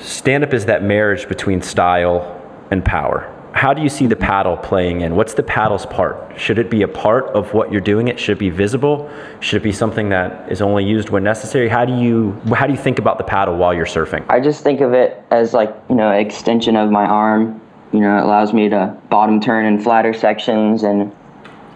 stand 0.00 0.42
up 0.42 0.54
is 0.54 0.64
that 0.64 0.82
marriage 0.82 1.28
between 1.28 1.60
style 1.60 2.40
and 2.70 2.82
power. 2.82 3.30
How 3.58 3.74
do 3.74 3.82
you 3.82 3.88
see 3.88 4.06
the 4.06 4.14
paddle 4.14 4.56
playing 4.56 5.00
in? 5.00 5.16
What's 5.16 5.34
the 5.34 5.42
paddle's 5.42 5.84
part? 5.84 6.38
Should 6.38 6.60
it 6.60 6.70
be 6.70 6.82
a 6.82 6.88
part 6.88 7.24
of 7.34 7.54
what 7.54 7.72
you're 7.72 7.80
doing? 7.80 8.06
It 8.06 8.20
should 8.20 8.36
it 8.36 8.38
be 8.38 8.50
visible. 8.50 9.10
Should 9.40 9.62
it 9.62 9.64
be 9.64 9.72
something 9.72 10.10
that 10.10 10.52
is 10.52 10.62
only 10.62 10.84
used 10.84 11.10
when 11.10 11.24
necessary? 11.24 11.68
How 11.68 11.84
do 11.84 11.92
you 11.92 12.40
how 12.54 12.68
do 12.68 12.72
you 12.72 12.78
think 12.78 13.00
about 13.00 13.18
the 13.18 13.24
paddle 13.24 13.56
while 13.56 13.74
you're 13.74 13.84
surfing? 13.84 14.24
i 14.28 14.38
just 14.38 14.62
think 14.62 14.80
of 14.80 14.92
it 14.92 15.24
as 15.32 15.54
like 15.54 15.74
you 15.90 15.96
know 15.96 16.12
extension 16.12 16.76
of 16.76 16.92
my 16.92 17.04
arm 17.04 17.60
you 17.92 17.98
know 17.98 18.16
it 18.18 18.22
allows 18.22 18.52
me 18.52 18.68
to 18.68 18.96
bottom 19.10 19.40
turn 19.40 19.66
in 19.66 19.80
flatter 19.80 20.14
sections 20.14 20.84
and 20.84 21.12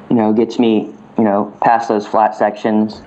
you 0.08 0.14
know 0.14 0.32
gets 0.32 0.60
me 0.60 0.94
you 1.18 1.24
know 1.24 1.52
past 1.64 1.88
those 1.88 2.06
flat 2.06 2.32
sections 2.36 3.02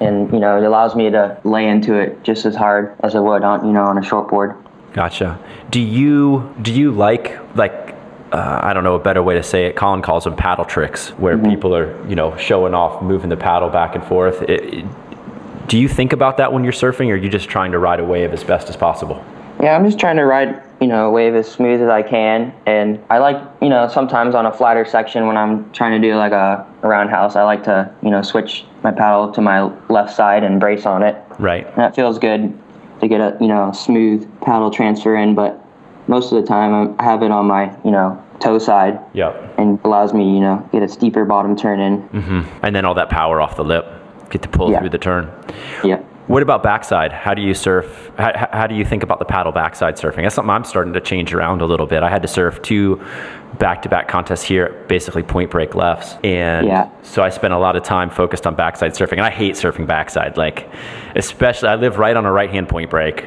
and 0.00 0.32
you 0.32 0.40
know 0.40 0.56
it 0.56 0.64
allows 0.64 0.96
me 0.96 1.10
to 1.10 1.38
lay 1.44 1.68
into 1.68 1.92
it 1.92 2.22
just 2.24 2.46
as 2.46 2.56
hard 2.56 2.96
as 3.02 3.14
i 3.14 3.20
would 3.20 3.42
on 3.42 3.66
you 3.66 3.72
know 3.72 3.84
on 3.84 3.98
a 3.98 4.00
shortboard 4.00 4.58
Gotcha. 4.94 5.40
Do 5.70 5.80
you 5.80 6.54
do 6.62 6.72
you 6.72 6.92
like 6.92 7.36
like 7.56 7.93
uh, 8.34 8.60
I 8.62 8.72
don't 8.72 8.84
know 8.84 8.94
a 8.96 8.98
better 8.98 9.22
way 9.22 9.34
to 9.34 9.42
say 9.42 9.66
it. 9.66 9.76
Colin 9.76 10.02
calls 10.02 10.24
them 10.24 10.34
paddle 10.36 10.64
tricks, 10.64 11.10
where 11.10 11.38
people 11.38 11.74
are 11.74 12.06
you 12.08 12.14
know 12.16 12.36
showing 12.36 12.74
off, 12.74 13.02
moving 13.02 13.30
the 13.30 13.36
paddle 13.36 13.70
back 13.70 13.94
and 13.94 14.04
forth. 14.04 14.42
It, 14.42 14.74
it- 14.74 14.86
do 15.66 15.78
you 15.78 15.88
think 15.88 16.12
about 16.12 16.36
that 16.36 16.52
when 16.52 16.62
you're 16.62 16.74
surfing, 16.74 17.08
or 17.08 17.14
are 17.14 17.16
you 17.16 17.30
just 17.30 17.48
trying 17.48 17.72
to 17.72 17.78
ride 17.78 17.98
a 17.98 18.04
wave 18.04 18.34
as 18.34 18.44
best 18.44 18.68
as 18.68 18.76
possible? 18.76 19.24
Yeah, 19.62 19.74
I'm 19.74 19.84
just 19.86 19.98
trying 19.98 20.16
to 20.16 20.24
ride, 20.26 20.62
you 20.78 20.86
know, 20.86 21.06
a 21.06 21.10
wave 21.10 21.34
as 21.34 21.50
smooth 21.50 21.80
as 21.80 21.88
I 21.88 22.02
can. 22.02 22.52
And 22.66 23.02
I 23.08 23.16
like, 23.16 23.40
you 23.62 23.70
know, 23.70 23.88
sometimes 23.88 24.34
on 24.34 24.44
a 24.44 24.52
flatter 24.52 24.84
section 24.84 25.26
when 25.26 25.38
I'm 25.38 25.72
trying 25.72 25.98
to 26.00 26.06
do 26.06 26.16
like 26.16 26.32
a, 26.32 26.66
a 26.82 26.86
roundhouse, 26.88 27.34
I 27.34 27.44
like 27.44 27.64
to, 27.64 27.90
you 28.02 28.10
know, 28.10 28.20
switch 28.20 28.66
my 28.82 28.90
paddle 28.90 29.32
to 29.32 29.40
my 29.40 29.62
left 29.88 30.14
side 30.14 30.44
and 30.44 30.60
brace 30.60 30.84
on 30.84 31.02
it. 31.02 31.16
Right. 31.38 31.66
And 31.66 31.76
that 31.76 31.94
feels 31.96 32.18
good 32.18 32.52
to 33.00 33.08
get 33.08 33.20
a, 33.22 33.38
you 33.40 33.48
know, 33.48 33.72
smooth 33.72 34.28
paddle 34.42 34.70
transfer 34.70 35.16
in. 35.16 35.34
But 35.34 35.64
most 36.08 36.30
of 36.30 36.42
the 36.42 36.46
time 36.46 36.94
I 36.98 37.02
have 37.04 37.22
it 37.22 37.30
on 37.30 37.46
my, 37.46 37.74
you 37.86 37.90
know, 37.90 38.22
toe 38.40 38.58
side 38.58 38.98
Yep. 39.14 39.54
and 39.58 39.78
allows 39.84 40.12
me, 40.12 40.34
you 40.34 40.40
know, 40.40 40.66
get 40.72 40.82
a 40.82 40.88
steeper 40.88 41.24
bottom 41.24 41.56
turn 41.56 41.80
in. 41.80 41.98
hmm 42.02 42.40
And 42.62 42.74
then 42.74 42.84
all 42.84 42.94
that 42.94 43.10
power 43.10 43.40
off 43.40 43.56
the 43.56 43.64
lip, 43.64 43.86
get 44.30 44.42
to 44.42 44.48
pull 44.48 44.70
Yeah. 44.70 44.80
through 44.80 44.90
the 44.90 44.98
turn. 44.98 45.30
Yep. 45.82 46.04
What 46.26 46.42
about 46.42 46.62
backside? 46.62 47.12
How 47.12 47.34
do 47.34 47.42
you 47.42 47.52
surf? 47.52 48.10
How, 48.16 48.48
how, 48.50 48.66
do 48.66 48.74
you 48.74 48.84
think 48.86 49.02
about 49.02 49.18
the 49.18 49.26
paddle 49.26 49.52
backside 49.52 49.96
surfing? 49.96 50.22
That's 50.22 50.34
something 50.34 50.48
I'm 50.50 50.64
starting 50.64 50.94
to 50.94 51.00
change 51.00 51.34
around 51.34 51.60
a 51.60 51.66
little 51.66 51.84
bit. 51.86 52.02
I 52.02 52.08
had 52.08 52.22
to 52.22 52.28
surf 52.28 52.62
two 52.62 52.98
back-to-back 53.58 54.08
contests 54.08 54.42
here, 54.42 54.84
basically 54.88 55.22
point 55.22 55.50
break 55.50 55.74
lefts, 55.74 56.16
and 56.24 56.66
yeah. 56.66 56.88
so 57.02 57.22
I 57.22 57.28
spent 57.28 57.52
a 57.52 57.58
lot 57.58 57.76
of 57.76 57.82
time 57.82 58.08
focused 58.08 58.46
on 58.46 58.54
backside 58.54 58.92
surfing. 58.94 59.12
And 59.18 59.20
I 59.20 59.30
hate 59.30 59.54
surfing 59.54 59.86
backside, 59.86 60.38
like 60.38 60.66
especially 61.14 61.68
I 61.68 61.74
live 61.74 61.98
right 61.98 62.16
on 62.16 62.24
a 62.24 62.32
right-hand 62.32 62.70
point 62.70 62.88
break. 62.88 63.26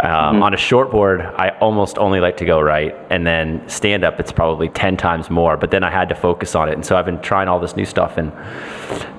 Um, 0.00 0.10
mm-hmm. 0.10 0.42
On 0.44 0.54
a 0.54 0.56
short 0.56 0.92
board, 0.92 1.20
I 1.20 1.50
almost 1.60 1.98
only 1.98 2.20
like 2.20 2.36
to 2.36 2.44
go 2.44 2.60
right, 2.60 2.94
and 3.10 3.26
then 3.26 3.68
stand 3.68 4.04
up, 4.04 4.20
it's 4.20 4.30
probably 4.30 4.68
10 4.68 4.96
times 4.96 5.28
more. 5.28 5.56
But 5.56 5.72
then 5.72 5.82
I 5.82 5.90
had 5.90 6.08
to 6.10 6.14
focus 6.14 6.54
on 6.54 6.68
it. 6.68 6.74
And 6.74 6.86
so 6.86 6.96
I've 6.96 7.04
been 7.04 7.20
trying 7.20 7.48
all 7.48 7.58
this 7.58 7.74
new 7.74 7.84
stuff, 7.84 8.16
and 8.16 8.32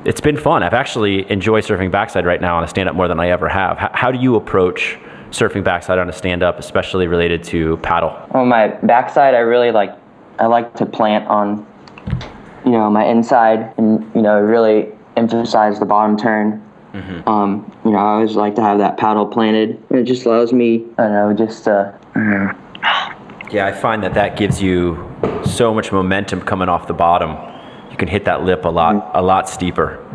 it's 0.06 0.22
been 0.22 0.38
fun. 0.38 0.64
I've 0.64 0.74
actually 0.74 1.30
enjoyed 1.30 1.66
surfing 1.66 1.92
backside 1.92 2.26
right 2.26 2.40
now 2.40 2.56
on 2.56 2.64
a 2.64 2.68
stand 2.68 2.88
up 2.88 2.96
more 2.96 3.10
than 3.10 3.20
I 3.20 3.30
ever 3.30 3.50
have. 3.50 3.78
How, 3.78 3.92
how 3.94 4.12
do 4.12 4.20
you 4.20 4.36
approach 4.36 4.98
surfing 5.32 5.66
backside 5.66 6.00
on 6.00 6.08
a 6.08 6.14
stand 6.14 6.44
up, 6.44 6.60
especially 6.60 7.08
related 7.08 7.44
to 7.46 7.76
paddle? 7.78 8.16
On 8.32 8.48
my 8.48 8.68
backside, 8.68 9.36
I 9.36 9.40
really 9.40 9.72
like, 9.72 9.94
I 10.40 10.46
like 10.46 10.74
to 10.76 10.86
plant 10.86 11.28
on, 11.28 11.68
you 12.64 12.72
know, 12.72 12.90
my 12.90 13.06
inside 13.06 13.74
and, 13.78 14.10
you 14.16 14.22
know, 14.22 14.40
really 14.40 14.94
emphasize 15.18 15.78
the 15.80 15.86
bottom 15.86 16.16
turn 16.16 16.64
Mm-hmm. 16.94 17.28
Um, 17.30 17.72
you 17.86 17.92
know, 17.92 17.98
I 17.98 18.14
always 18.14 18.36
like 18.36 18.56
to 18.56 18.62
have 18.62 18.80
that 18.80 18.98
paddle 18.98 19.28
planted. 19.28 19.82
It 19.92 20.04
just 20.04 20.26
allows 20.26 20.52
me, 20.54 20.86
I 20.98 21.04
don't 21.04 21.12
know, 21.12 21.34
just 21.34 21.68
uh, 21.68 21.92
yeah, 23.52 23.66
I 23.66 23.72
find 23.72 24.04
that 24.04 24.14
that 24.16 24.38
gives 24.38 24.62
you 24.62 25.10
so 25.46 25.74
much 25.74 25.92
momentum 25.92 26.42
coming 26.42 26.70
off 26.70 26.88
the 26.88 26.94
bottom. 26.94 27.32
You 27.92 27.98
can 27.98 28.08
hit 28.08 28.26
that 28.26 28.44
lip 28.44 28.66
a 28.66 28.70
lot, 28.70 28.96
mm-hmm. 28.96 29.18
a 29.18 29.22
lot 29.22 29.50
steeper. 29.50 30.06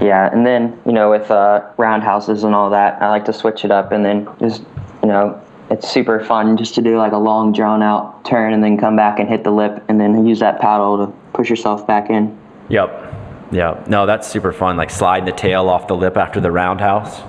Yeah, 0.00 0.32
and 0.32 0.46
then 0.46 0.80
you 0.86 0.92
know 0.92 1.10
with 1.10 1.30
uh, 1.30 1.68
roundhouses 1.76 2.44
and 2.44 2.54
all 2.54 2.70
that, 2.70 3.02
I 3.02 3.08
like 3.08 3.24
to 3.24 3.32
switch 3.32 3.64
it 3.64 3.70
up 3.70 3.90
and 3.90 4.04
then 4.04 4.28
just 4.38 4.62
you 5.02 5.08
know 5.08 5.42
it's 5.70 5.88
super 5.88 6.24
fun 6.24 6.56
just 6.56 6.74
to 6.76 6.82
do 6.82 6.96
like 6.96 7.12
a 7.12 7.18
long 7.18 7.52
drawn 7.52 7.82
out 7.82 8.24
turn 8.24 8.52
and 8.52 8.62
then 8.62 8.78
come 8.78 8.96
back 8.96 9.18
and 9.18 9.28
hit 9.28 9.44
the 9.44 9.50
lip 9.50 9.84
and 9.88 10.00
then 10.00 10.26
use 10.26 10.38
that 10.40 10.60
paddle 10.60 11.04
to 11.04 11.12
push 11.32 11.50
yourself 11.50 11.86
back 11.86 12.10
in. 12.10 12.36
Yep. 12.68 13.17
Yeah, 13.50 13.82
no, 13.88 14.06
that's 14.06 14.28
super 14.28 14.52
fun. 14.52 14.76
Like 14.76 14.90
sliding 14.90 15.24
the 15.24 15.32
tail 15.32 15.68
off 15.68 15.86
the 15.86 15.96
lip 15.96 16.16
after 16.16 16.40
the 16.40 16.50
roundhouse. 16.50 17.22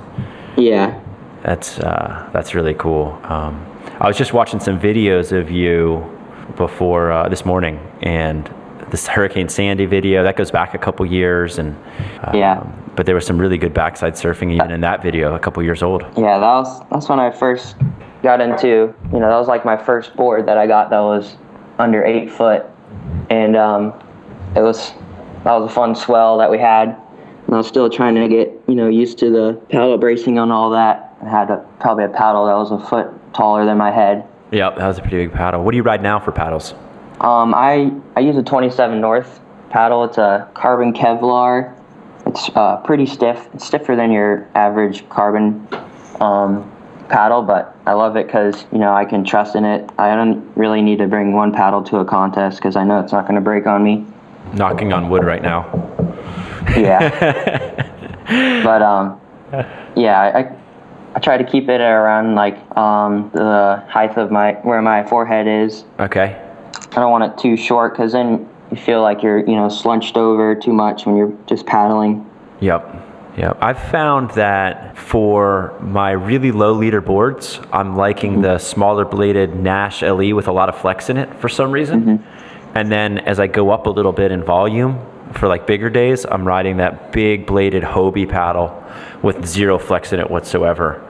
Yeah, 0.57 1.01
that's 1.43 1.79
uh, 1.79 2.29
that's 2.33 2.53
really 2.53 2.73
cool. 2.73 3.19
Um, 3.23 3.65
I 3.99 4.07
was 4.07 4.17
just 4.17 4.33
watching 4.33 4.59
some 4.59 4.79
videos 4.79 5.31
of 5.31 5.49
you 5.49 6.17
before 6.57 7.11
uh, 7.11 7.29
this 7.29 7.45
morning, 7.45 7.79
and 8.01 8.53
this 8.89 9.07
Hurricane 9.07 9.49
Sandy 9.49 9.85
video 9.85 10.23
that 10.23 10.35
goes 10.35 10.51
back 10.51 10.73
a 10.73 10.77
couple 10.77 11.05
years, 11.05 11.57
and 11.59 11.75
um, 12.23 12.35
yeah. 12.35 12.63
But 12.95 13.05
there 13.05 13.15
was 13.15 13.25
some 13.25 13.37
really 13.37 13.57
good 13.57 13.73
backside 13.73 14.15
surfing 14.15 14.51
even 14.53 14.71
in 14.71 14.81
that 14.81 15.01
video, 15.01 15.33
a 15.33 15.39
couple 15.39 15.63
years 15.63 15.81
old. 15.81 16.01
Yeah, 16.17 16.37
that 16.37 16.41
was 16.41 16.81
that's 16.89 17.07
when 17.07 17.19
I 17.19 17.31
first 17.31 17.77
got 18.23 18.41
into. 18.41 18.93
You 19.13 19.19
know, 19.19 19.29
that 19.29 19.37
was 19.37 19.47
like 19.47 19.63
my 19.63 19.77
first 19.77 20.15
board 20.17 20.45
that 20.47 20.57
I 20.57 20.67
got 20.67 20.89
that 20.89 20.99
was 20.99 21.37
under 21.77 22.03
eight 22.03 22.29
foot, 22.29 22.65
and 23.29 23.55
um, 23.55 23.93
it 24.55 24.61
was 24.61 24.91
that 25.43 25.53
was 25.53 25.71
a 25.71 25.73
fun 25.73 25.95
swell 25.95 26.37
that 26.37 26.51
we 26.51 26.57
had. 26.57 26.89
And 27.45 27.55
I 27.55 27.57
was 27.57 27.67
still 27.67 27.89
trying 27.89 28.15
to 28.15 28.27
get 28.27 28.51
you 28.67 28.75
know 28.75 28.87
used 28.87 29.17
to 29.19 29.29
the 29.29 29.53
paddle 29.69 29.97
bracing 29.97 30.37
on 30.37 30.51
all 30.51 30.69
that. 30.71 31.17
I 31.21 31.29
had 31.29 31.49
a, 31.49 31.65
probably 31.79 32.05
a 32.05 32.09
paddle 32.09 32.45
that 32.45 32.55
was 32.55 32.71
a 32.71 32.79
foot 32.79 33.07
taller 33.33 33.65
than 33.65 33.77
my 33.77 33.91
head. 33.91 34.25
Yeah, 34.51 34.69
that 34.71 34.87
was 34.87 34.97
a 34.97 35.01
pretty 35.01 35.17
big 35.17 35.33
paddle. 35.33 35.63
What 35.63 35.71
do 35.71 35.77
you 35.77 35.83
ride 35.83 36.01
now 36.01 36.19
for 36.19 36.31
paddles? 36.31 36.73
Um, 37.21 37.53
I 37.53 37.91
I 38.15 38.21
use 38.21 38.37
a 38.37 38.43
27 38.43 38.99
North 38.99 39.39
paddle. 39.69 40.03
It's 40.03 40.17
a 40.17 40.49
carbon 40.53 40.93
Kevlar. 40.93 41.75
It's 42.25 42.49
uh, 42.55 42.77
pretty 42.77 43.05
stiff. 43.05 43.47
It's 43.53 43.65
stiffer 43.65 43.95
than 43.95 44.11
your 44.11 44.47
average 44.55 45.07
carbon 45.09 45.67
um, 46.19 46.71
paddle, 47.07 47.41
but 47.41 47.75
I 47.85 47.93
love 47.93 48.15
it 48.17 48.27
because 48.27 48.65
you 48.71 48.77
know 48.77 48.93
I 48.93 49.05
can 49.05 49.23
trust 49.23 49.55
in 49.55 49.65
it. 49.65 49.89
I 49.97 50.15
don't 50.15 50.55
really 50.55 50.81
need 50.81 50.99
to 50.99 51.07
bring 51.07 51.33
one 51.33 51.51
paddle 51.51 51.83
to 51.85 51.97
a 51.97 52.05
contest 52.05 52.57
because 52.57 52.75
I 52.75 52.83
know 52.83 52.99
it's 52.99 53.11
not 53.11 53.23
going 53.23 53.35
to 53.35 53.41
break 53.41 53.65
on 53.65 53.83
me 53.83 54.05
knocking 54.53 54.93
on 54.93 55.09
wood 55.09 55.23
right 55.23 55.41
now. 55.41 55.65
Yeah. 56.75 57.09
but 58.63 58.81
um, 58.81 59.19
yeah, 59.95 60.19
I 60.19 60.55
I 61.15 61.19
try 61.19 61.37
to 61.37 61.43
keep 61.43 61.69
it 61.69 61.81
around 61.81 62.35
like 62.35 62.55
um 62.77 63.31
the 63.33 63.83
height 63.89 64.17
of 64.17 64.31
my 64.31 64.53
where 64.63 64.81
my 64.81 65.05
forehead 65.05 65.47
is. 65.47 65.85
Okay. 65.99 66.45
I 66.91 66.95
don't 66.95 67.11
want 67.11 67.23
it 67.23 67.37
too 67.37 67.57
short 67.57 67.93
because 67.93 68.13
then 68.13 68.47
you 68.71 68.77
feel 68.77 69.01
like 69.01 69.23
you're 69.23 69.39
you 69.39 69.55
know 69.55 69.69
slunched 69.69 70.17
over 70.17 70.55
too 70.55 70.73
much 70.73 71.05
when 71.05 71.15
you're 71.17 71.35
just 71.47 71.65
paddling. 71.65 72.29
Yep. 72.61 73.07
Yeah, 73.37 73.53
I've 73.61 73.81
found 73.81 74.31
that 74.31 74.97
for 74.97 75.73
my 75.79 76.11
really 76.11 76.51
low 76.51 76.73
liter 76.73 76.99
boards, 76.99 77.59
I'm 77.71 77.95
liking 77.95 78.33
mm-hmm. 78.33 78.41
the 78.41 78.57
smaller 78.57 79.05
bladed 79.05 79.51
Naish 79.51 80.01
LE 80.01 80.35
with 80.35 80.47
a 80.47 80.51
lot 80.51 80.67
of 80.67 80.77
flex 80.77 81.09
in 81.09 81.15
it 81.15 81.33
for 81.35 81.47
some 81.47 81.71
reason. 81.71 82.01
Mm-hmm. 82.01 82.38
And 82.75 82.91
then 82.91 83.19
as 83.19 83.39
I 83.39 83.47
go 83.47 83.71
up 83.71 83.87
a 83.87 83.89
little 83.89 84.11
bit 84.11 84.31
in 84.31 84.43
volume 84.43 84.99
for 85.33 85.47
like 85.47 85.67
bigger 85.67 85.89
days, 85.89 86.25
I'm 86.25 86.45
riding 86.47 86.77
that 86.77 87.11
big 87.11 87.45
bladed 87.45 87.83
Hobie 87.83 88.29
paddle 88.29 88.83
with 89.21 89.45
zero 89.45 89.77
flex 89.77 90.13
in 90.13 90.19
it 90.19 90.29
whatsoever. 90.29 91.05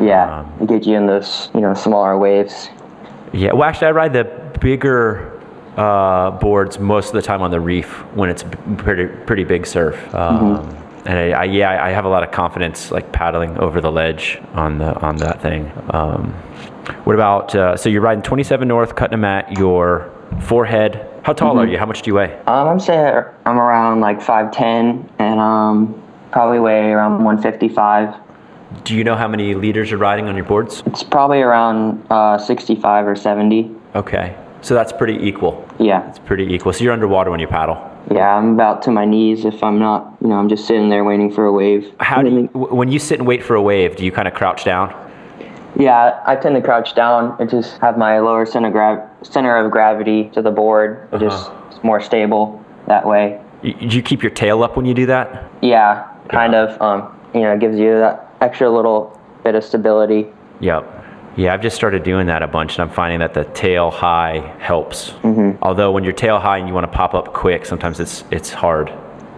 Yeah, 0.00 0.40
um, 0.40 0.52
it 0.60 0.68
gets 0.68 0.86
you 0.86 0.96
in 0.96 1.06
those 1.06 1.50
you 1.54 1.60
know 1.60 1.74
smaller 1.74 2.16
waves. 2.16 2.68
Yeah, 3.32 3.52
well 3.52 3.64
actually 3.64 3.88
I 3.88 3.92
ride 3.92 4.12
the 4.12 4.24
bigger 4.60 5.40
uh, 5.76 6.30
boards 6.32 6.78
most 6.78 7.08
of 7.08 7.14
the 7.14 7.22
time 7.22 7.42
on 7.42 7.50
the 7.50 7.60
reef 7.60 7.88
when 8.14 8.30
it's 8.30 8.44
pretty 8.78 9.06
pretty 9.24 9.44
big 9.44 9.66
surf. 9.66 9.96
Um, 10.14 10.56
mm-hmm. 10.56 11.08
And 11.08 11.18
I, 11.18 11.30
I, 11.30 11.44
yeah, 11.44 11.82
I 11.82 11.90
have 11.90 12.04
a 12.04 12.08
lot 12.08 12.22
of 12.22 12.30
confidence 12.30 12.90
like 12.90 13.10
paddling 13.10 13.56
over 13.56 13.80
the 13.80 13.90
ledge 13.90 14.38
on 14.52 14.78
the 14.78 14.94
on 15.00 15.16
that 15.16 15.40
thing. 15.40 15.72
Um, 15.90 16.32
what 17.04 17.14
about 17.14 17.54
uh, 17.54 17.76
so 17.76 17.88
you're 17.88 18.02
riding 18.02 18.22
27 18.22 18.66
north, 18.66 18.94
cutting 18.94 19.12
them 19.12 19.22
mat. 19.22 19.56
You're 19.58 20.10
forehead. 20.42 21.06
How 21.22 21.32
tall 21.32 21.50
mm-hmm. 21.50 21.58
are 21.58 21.66
you? 21.66 21.78
How 21.78 21.86
much 21.86 22.02
do 22.02 22.10
you 22.10 22.14
weigh? 22.14 22.34
Um, 22.46 22.68
I'm 22.68 22.80
saying 22.80 23.24
I'm 23.44 23.58
around 23.58 24.00
like 24.00 24.20
5'10 24.20 25.08
and 25.18 25.40
um, 25.40 26.02
probably 26.32 26.60
weigh 26.60 26.90
around 26.90 27.24
155. 27.24 28.14
Do 28.84 28.94
you 28.94 29.04
know 29.04 29.16
how 29.16 29.28
many 29.28 29.54
liters 29.54 29.90
you're 29.90 29.98
riding 29.98 30.28
on 30.28 30.36
your 30.36 30.44
boards? 30.44 30.82
It's 30.86 31.02
probably 31.02 31.40
around 31.40 32.06
uh, 32.10 32.38
65 32.38 33.06
or 33.06 33.16
70. 33.16 33.74
Okay. 33.94 34.36
So 34.62 34.74
that's 34.74 34.92
pretty 34.92 35.14
equal. 35.26 35.66
Yeah. 35.78 36.08
It's 36.08 36.18
pretty 36.18 36.44
equal. 36.54 36.72
So 36.72 36.84
you're 36.84 36.92
underwater 36.92 37.30
when 37.30 37.40
you 37.40 37.48
paddle. 37.48 37.86
Yeah, 38.12 38.36
I'm 38.36 38.54
about 38.54 38.82
to 38.82 38.90
my 38.90 39.04
knees 39.04 39.44
if 39.44 39.62
I'm 39.62 39.78
not, 39.78 40.16
you 40.20 40.28
know, 40.28 40.34
I'm 40.34 40.48
just 40.48 40.66
sitting 40.66 40.88
there 40.88 41.04
waiting 41.04 41.30
for 41.30 41.44
a 41.44 41.52
wave. 41.52 41.92
How 42.00 42.22
do 42.22 42.30
you, 42.30 42.46
when 42.52 42.90
you 42.90 42.98
sit 42.98 43.18
and 43.18 43.28
wait 43.28 43.42
for 43.42 43.54
a 43.54 43.62
wave, 43.62 43.96
do 43.96 44.04
you 44.04 44.12
kind 44.12 44.26
of 44.26 44.34
crouch 44.34 44.64
down? 44.64 45.09
Yeah, 45.80 46.22
I 46.26 46.36
tend 46.36 46.54
to 46.56 46.60
crouch 46.60 46.94
down 46.94 47.36
and 47.40 47.48
just 47.48 47.78
have 47.78 47.96
my 47.96 48.18
lower 48.20 48.44
center, 48.44 48.70
gra- 48.70 49.10
center 49.22 49.56
of 49.56 49.70
gravity 49.70 50.28
to 50.34 50.42
the 50.42 50.50
board, 50.50 51.08
uh-huh. 51.10 51.18
just 51.18 51.82
more 51.82 52.00
stable 52.00 52.62
that 52.86 53.06
way. 53.06 53.40
Do 53.62 53.96
you 53.96 54.02
keep 54.02 54.22
your 54.22 54.30
tail 54.30 54.62
up 54.62 54.76
when 54.76 54.84
you 54.84 54.94
do 54.94 55.06
that? 55.06 55.50
Yeah, 55.62 56.08
kind 56.28 56.52
yeah. 56.52 56.64
of. 56.64 56.82
Um, 56.82 57.20
you 57.34 57.40
know, 57.40 57.52
it 57.52 57.60
gives 57.60 57.78
you 57.78 57.98
that 57.98 58.34
extra 58.40 58.70
little 58.70 59.18
bit 59.42 59.54
of 59.54 59.64
stability. 59.64 60.26
Yep. 60.60 60.96
Yeah, 61.36 61.54
I've 61.54 61.62
just 61.62 61.76
started 61.76 62.02
doing 62.02 62.26
that 62.26 62.42
a 62.42 62.48
bunch, 62.48 62.74
and 62.74 62.82
I'm 62.82 62.94
finding 62.94 63.20
that 63.20 63.34
the 63.34 63.44
tail 63.44 63.90
high 63.90 64.54
helps. 64.58 65.10
Mm-hmm. 65.22 65.62
Although 65.62 65.92
when 65.92 66.04
you're 66.04 66.12
tail 66.12 66.38
high 66.38 66.58
and 66.58 66.68
you 66.68 66.74
want 66.74 66.90
to 66.90 66.96
pop 66.96 67.14
up 67.14 67.32
quick, 67.32 67.64
sometimes 67.64 68.00
it's 68.00 68.24
it's 68.30 68.50
hard. 68.50 68.88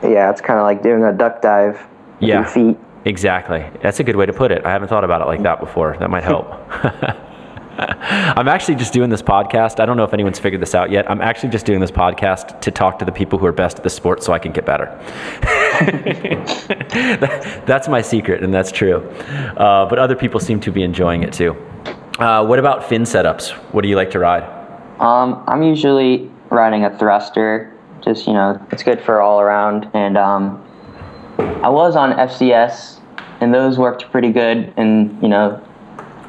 Yeah, 0.02 0.30
it's 0.30 0.40
kind 0.40 0.58
of 0.58 0.64
like 0.64 0.82
doing 0.82 1.04
a 1.04 1.12
duck 1.12 1.42
dive. 1.42 1.75
With 2.20 2.28
yeah. 2.28 2.40
Your 2.40 2.46
feet. 2.46 2.78
Exactly. 3.04 3.68
That's 3.82 4.00
a 4.00 4.04
good 4.04 4.16
way 4.16 4.26
to 4.26 4.32
put 4.32 4.52
it. 4.52 4.64
I 4.64 4.71
haven't 4.71 4.88
thought 4.88 5.04
about 5.04 5.23
it 5.23 5.26
like 5.26 5.42
that 5.42 5.61
before. 5.61 5.97
That 5.99 6.11
might 6.11 6.25
help. 6.25 6.52
I'm 7.78 8.49
actually 8.49 8.75
just 8.75 8.92
doing 8.92 9.09
this 9.09 9.23
podcast. 9.23 9.80
I 9.80 9.87
don't 9.87 9.97
know 9.97 10.04
if 10.04 10.12
anyone's 10.12 10.38
figured 10.38 10.61
this 10.61 10.75
out 10.75 10.90
yet. 10.90 11.11
I'm 11.11 11.23
actually 11.23 11.49
just 11.49 11.64
doing 11.64 11.80
this 11.80 11.90
podcast 11.90 12.61
to 12.61 12.71
talk 12.71 12.99
to 12.99 13.04
the 13.04 13.12
people 13.12 13.38
who 13.38 13.47
are 13.47 13.52
best 13.52 13.78
at 13.78 13.82
the 13.82 13.90
sport 13.90 14.23
so 14.23 14.32
I 14.32 14.38
can 14.38 14.52
get 14.52 14.66
better. 14.66 14.87
that's 17.66 17.88
my 17.88 18.02
secret, 18.02 18.44
and 18.44 18.52
that's 18.52 18.71
true. 18.71 19.09
Uh, 19.56 19.88
but 19.88 19.99
other 19.99 20.16
people 20.16 20.38
seem 20.38 20.61
to 20.61 20.71
be 20.71 20.82
enjoying 20.82 21.23
it 21.23 21.32
too. 21.32 21.52
Uh, 22.18 22.44
what 22.44 22.59
about 22.59 22.88
fin 22.88 23.04
setups? 23.04 23.52
What 23.73 23.82
do 23.82 23.88
you 23.88 23.97
like 23.97 24.11
to 24.11 24.18
ride? 24.18 24.42
Um, 25.00 25.42
I'm 25.47 25.62
usually 25.62 26.30
riding 26.50 26.85
a 26.85 26.97
thruster. 26.99 27.75
Just, 28.02 28.26
you 28.26 28.35
know, 28.35 28.64
it's 28.71 28.82
good 28.82 29.00
for 29.00 29.23
all 29.23 29.40
around. 29.40 29.88
And 29.94 30.18
um, 30.18 30.62
I 31.39 31.69
was 31.69 31.97
on 31.97 32.12
FCS, 32.12 33.01
and 33.41 33.53
those 33.53 33.79
worked 33.79 34.11
pretty 34.11 34.33
good 34.33 34.73
in 34.77 35.19
you 35.23 35.29
know 35.29 35.62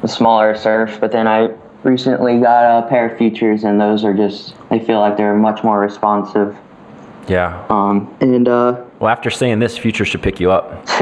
the 0.02 0.08
smaller 0.08 0.54
surf. 0.54 0.98
But 1.00 1.12
then 1.12 1.26
I 1.26 1.54
recently 1.82 2.40
got 2.40 2.84
a 2.84 2.88
pair 2.88 3.10
of 3.10 3.18
futures, 3.18 3.64
and 3.64 3.80
those 3.80 4.04
are 4.04 4.14
just 4.14 4.54
I 4.70 4.78
feel 4.78 5.00
like 5.00 5.16
they're 5.16 5.34
much 5.34 5.62
more 5.62 5.80
responsive. 5.80 6.56
Yeah. 7.28 7.64
Um, 7.70 8.14
and 8.20 8.48
uh, 8.48 8.84
well, 8.98 9.10
after 9.10 9.30
saying 9.30 9.58
this, 9.58 9.78
future 9.78 10.04
should 10.04 10.22
pick 10.22 10.40
you 10.40 10.50
up. 10.50 10.86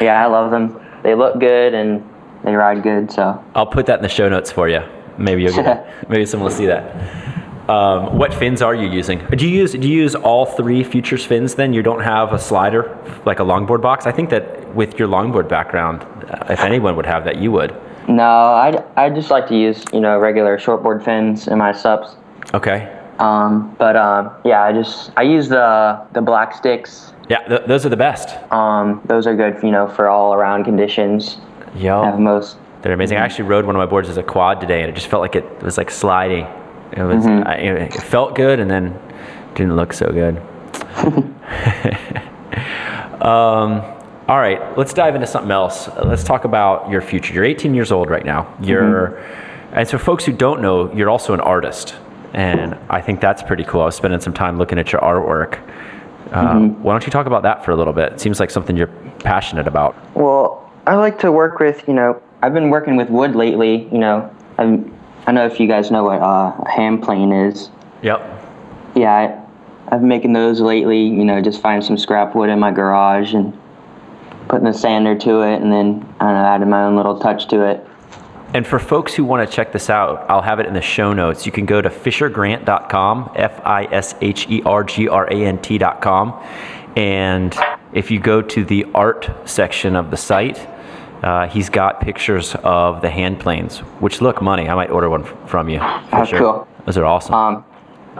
yeah, 0.00 0.22
I 0.22 0.26
love 0.26 0.50
them. 0.50 0.80
They 1.02 1.14
look 1.14 1.38
good 1.38 1.74
and 1.74 2.08
they 2.44 2.54
ride 2.54 2.82
good. 2.82 3.10
So 3.10 3.42
I'll 3.54 3.66
put 3.66 3.86
that 3.86 3.98
in 3.98 4.02
the 4.02 4.08
show 4.08 4.28
notes 4.28 4.50
for 4.50 4.68
you. 4.68 4.82
Maybe 5.18 5.42
you'll 5.42 5.54
get 5.54 5.88
maybe 6.08 6.26
someone 6.26 6.50
will 6.50 6.56
see 6.56 6.66
that. 6.66 7.23
Um, 7.68 8.18
what 8.18 8.34
fins 8.34 8.60
are 8.60 8.74
you 8.74 8.88
using? 8.90 9.24
Do 9.30 9.48
you 9.48 9.56
use 9.56 9.72
do 9.72 9.88
you 9.88 10.02
use 10.02 10.14
all 10.14 10.44
three 10.44 10.84
futures 10.84 11.24
fins? 11.24 11.54
Then 11.54 11.72
you 11.72 11.82
don't 11.82 12.02
have 12.02 12.32
a 12.34 12.38
slider 12.38 12.94
like 13.24 13.40
a 13.40 13.42
longboard 13.42 13.80
box. 13.80 14.06
I 14.06 14.12
think 14.12 14.28
that 14.30 14.74
with 14.74 14.98
your 14.98 15.08
longboard 15.08 15.48
background, 15.48 16.02
uh, 16.02 16.44
if 16.50 16.60
anyone 16.60 16.94
would 16.96 17.06
have 17.06 17.24
that, 17.24 17.36
you 17.36 17.50
would. 17.52 17.74
No, 18.06 18.22
I 18.22 18.84
I 18.96 19.08
just 19.08 19.30
like 19.30 19.48
to 19.48 19.56
use 19.56 19.82
you 19.94 20.00
know 20.00 20.18
regular 20.18 20.58
shortboard 20.58 21.02
fins 21.02 21.48
in 21.48 21.56
my 21.58 21.72
SUPs. 21.72 22.16
Okay. 22.52 23.00
Um, 23.18 23.74
but 23.78 23.96
um, 23.96 24.30
yeah, 24.44 24.62
I 24.62 24.72
just 24.72 25.10
I 25.16 25.22
use 25.22 25.48
the 25.48 26.04
the 26.12 26.20
Blackstix. 26.20 27.12
Yeah, 27.30 27.46
th- 27.48 27.62
those 27.66 27.86
are 27.86 27.88
the 27.88 27.96
best. 27.96 28.36
Um, 28.52 29.00
those 29.06 29.26
are 29.26 29.34
good, 29.34 29.62
you 29.62 29.70
know, 29.70 29.88
for 29.88 30.10
all 30.10 30.34
around 30.34 30.64
conditions. 30.64 31.38
Yeah. 31.74 32.14
Most. 32.18 32.58
They're 32.82 32.92
amazing. 32.92 33.16
I 33.16 33.22
actually 33.22 33.48
rode 33.48 33.64
one 33.64 33.74
of 33.74 33.78
my 33.80 33.86
boards 33.86 34.10
as 34.10 34.18
a 34.18 34.22
quad 34.22 34.60
today, 34.60 34.82
and 34.82 34.90
it 34.90 34.94
just 34.94 35.06
felt 35.06 35.22
like 35.22 35.34
it 35.34 35.62
was 35.62 35.78
like 35.78 35.90
sliding. 35.90 36.46
It 36.92 37.02
was. 37.02 37.26
I, 37.26 37.54
it 37.54 37.92
felt 37.94 38.34
good, 38.34 38.60
and 38.60 38.70
then 38.70 38.98
didn't 39.54 39.76
look 39.76 39.92
so 39.92 40.10
good. 40.12 40.38
um, 43.22 43.82
all 44.26 44.38
right, 44.38 44.76
let's 44.78 44.94
dive 44.94 45.14
into 45.14 45.26
something 45.26 45.50
else. 45.50 45.88
Let's 46.02 46.24
talk 46.24 46.44
about 46.44 46.90
your 46.90 47.02
future. 47.02 47.34
You're 47.34 47.44
18 47.44 47.74
years 47.74 47.92
old 47.92 48.10
right 48.10 48.24
now. 48.24 48.54
You're, 48.62 49.18
and 49.72 49.88
so 49.88 49.98
folks 49.98 50.24
who 50.24 50.32
don't 50.32 50.62
know, 50.62 50.92
you're 50.94 51.10
also 51.10 51.34
an 51.34 51.40
artist, 51.40 51.94
and 52.32 52.74
I 52.88 53.00
think 53.00 53.20
that's 53.20 53.42
pretty 53.42 53.64
cool. 53.64 53.82
I 53.82 53.86
was 53.86 53.96
spending 53.96 54.20
some 54.20 54.32
time 54.32 54.56
looking 54.56 54.78
at 54.78 54.92
your 54.92 55.02
artwork. 55.02 55.58
Uh, 56.32 56.58
Why 56.58 56.92
don't 56.92 57.04
you 57.04 57.12
talk 57.12 57.26
about 57.26 57.42
that 57.42 57.64
for 57.64 57.72
a 57.72 57.76
little 57.76 57.92
bit? 57.92 58.14
It 58.14 58.20
seems 58.20 58.40
like 58.40 58.50
something 58.50 58.76
you're 58.76 58.86
passionate 59.20 59.68
about. 59.68 59.94
Well, 60.16 60.72
I 60.86 60.96
like 60.96 61.18
to 61.20 61.30
work 61.30 61.58
with, 61.58 61.86
you 61.86 61.94
know, 61.94 62.20
I've 62.42 62.54
been 62.54 62.70
working 62.70 62.96
with 62.96 63.10
wood 63.10 63.36
lately. 63.36 63.88
You 63.92 63.98
know, 63.98 64.34
I'm, 64.58 64.92
I 65.26 65.32
know 65.32 65.46
if 65.46 65.58
you 65.58 65.66
guys 65.66 65.90
know 65.90 66.04
what 66.04 66.20
uh, 66.20 66.54
a 66.58 66.70
hand 66.70 67.02
plane 67.02 67.32
is. 67.32 67.70
Yep. 68.02 68.20
Yeah, 68.94 69.12
I, 69.12 69.94
I've 69.94 70.00
been 70.00 70.08
making 70.08 70.32
those 70.32 70.60
lately. 70.60 71.02
You 71.02 71.24
know, 71.24 71.40
just 71.40 71.60
find 71.60 71.82
some 71.84 71.96
scrap 71.96 72.34
wood 72.34 72.50
in 72.50 72.58
my 72.58 72.70
garage 72.70 73.34
and 73.34 73.58
putting 74.48 74.66
a 74.66 74.74
sander 74.74 75.16
to 75.16 75.40
it, 75.40 75.62
and 75.62 75.72
then 75.72 76.14
I 76.20 76.32
know, 76.32 76.44
adding 76.44 76.68
my 76.68 76.84
own 76.84 76.96
little 76.96 77.18
touch 77.18 77.48
to 77.48 77.62
it. 77.62 77.86
And 78.52 78.64
for 78.64 78.78
folks 78.78 79.14
who 79.14 79.24
want 79.24 79.48
to 79.48 79.52
check 79.52 79.72
this 79.72 79.90
out, 79.90 80.30
I'll 80.30 80.42
have 80.42 80.60
it 80.60 80.66
in 80.66 80.74
the 80.74 80.80
show 80.80 81.12
notes. 81.12 81.44
You 81.44 81.50
can 81.50 81.66
go 81.66 81.82
to 81.82 81.90
fishergrant.com, 81.90 83.32
F 83.34 83.60
I 83.64 83.84
S 83.86 84.14
H 84.20 84.46
E 84.48 84.62
R 84.62 84.84
G 84.84 85.08
R 85.08 85.26
A 85.26 85.46
N 85.46 85.60
T.com. 85.60 86.40
And 86.94 87.56
if 87.92 88.12
you 88.12 88.20
go 88.20 88.42
to 88.42 88.64
the 88.64 88.84
art 88.94 89.28
section 89.44 89.96
of 89.96 90.12
the 90.12 90.16
site, 90.16 90.68
uh, 91.24 91.48
he's 91.48 91.70
got 91.70 92.02
pictures 92.02 92.54
of 92.64 93.00
the 93.00 93.08
hand 93.08 93.40
planes, 93.40 93.78
which 93.98 94.20
look 94.20 94.42
money. 94.42 94.68
I 94.68 94.74
might 94.74 94.90
order 94.90 95.08
one 95.08 95.24
f- 95.24 95.48
from 95.48 95.70
you. 95.70 95.78
For 96.10 96.26
sure. 96.26 96.38
cool. 96.38 96.68
Those 96.84 96.98
are 96.98 97.06
awesome. 97.06 97.34
Um, 97.34 97.64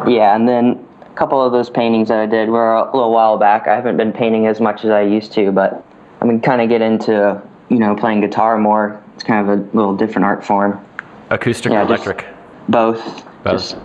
yeah, 0.08 0.34
and 0.34 0.49
then 0.49 0.82
a 1.02 1.14
couple 1.14 1.44
of 1.44 1.52
those 1.52 1.68
paintings 1.68 2.08
that 2.08 2.18
I 2.18 2.25
did 2.25 2.49
were 2.49 2.76
a 2.76 2.84
little 2.84 3.12
while 3.12 3.37
back. 3.37 3.68
I 3.68 3.75
haven't 3.75 3.99
been 3.99 4.11
painting 4.11 4.46
as 4.46 4.58
much 4.58 4.87
as 4.87 4.90
I 4.90 5.02
used 5.02 5.32
to, 5.32 5.52
but 5.52 5.84
I'm 6.23 6.28
mean, 6.28 6.40
kind 6.40 6.62
of 6.62 6.70
get 6.70 6.80
into 6.80 7.42
you 7.68 7.78
know 7.78 7.94
playing 7.94 8.23
guitar 8.23 8.56
more. 8.56 9.02
It's 9.14 9.23
kind 9.23 9.46
of 9.46 9.58
a 9.58 9.62
little 9.76 9.94
different 9.94 10.25
art 10.25 10.42
form. 10.42 10.82
Acoustic 11.28 11.73
yeah, 11.73 11.82
or 11.82 11.87
electric? 11.87 12.26
Both. 12.70 13.23
Both. 13.42 13.52
Just 13.52 13.76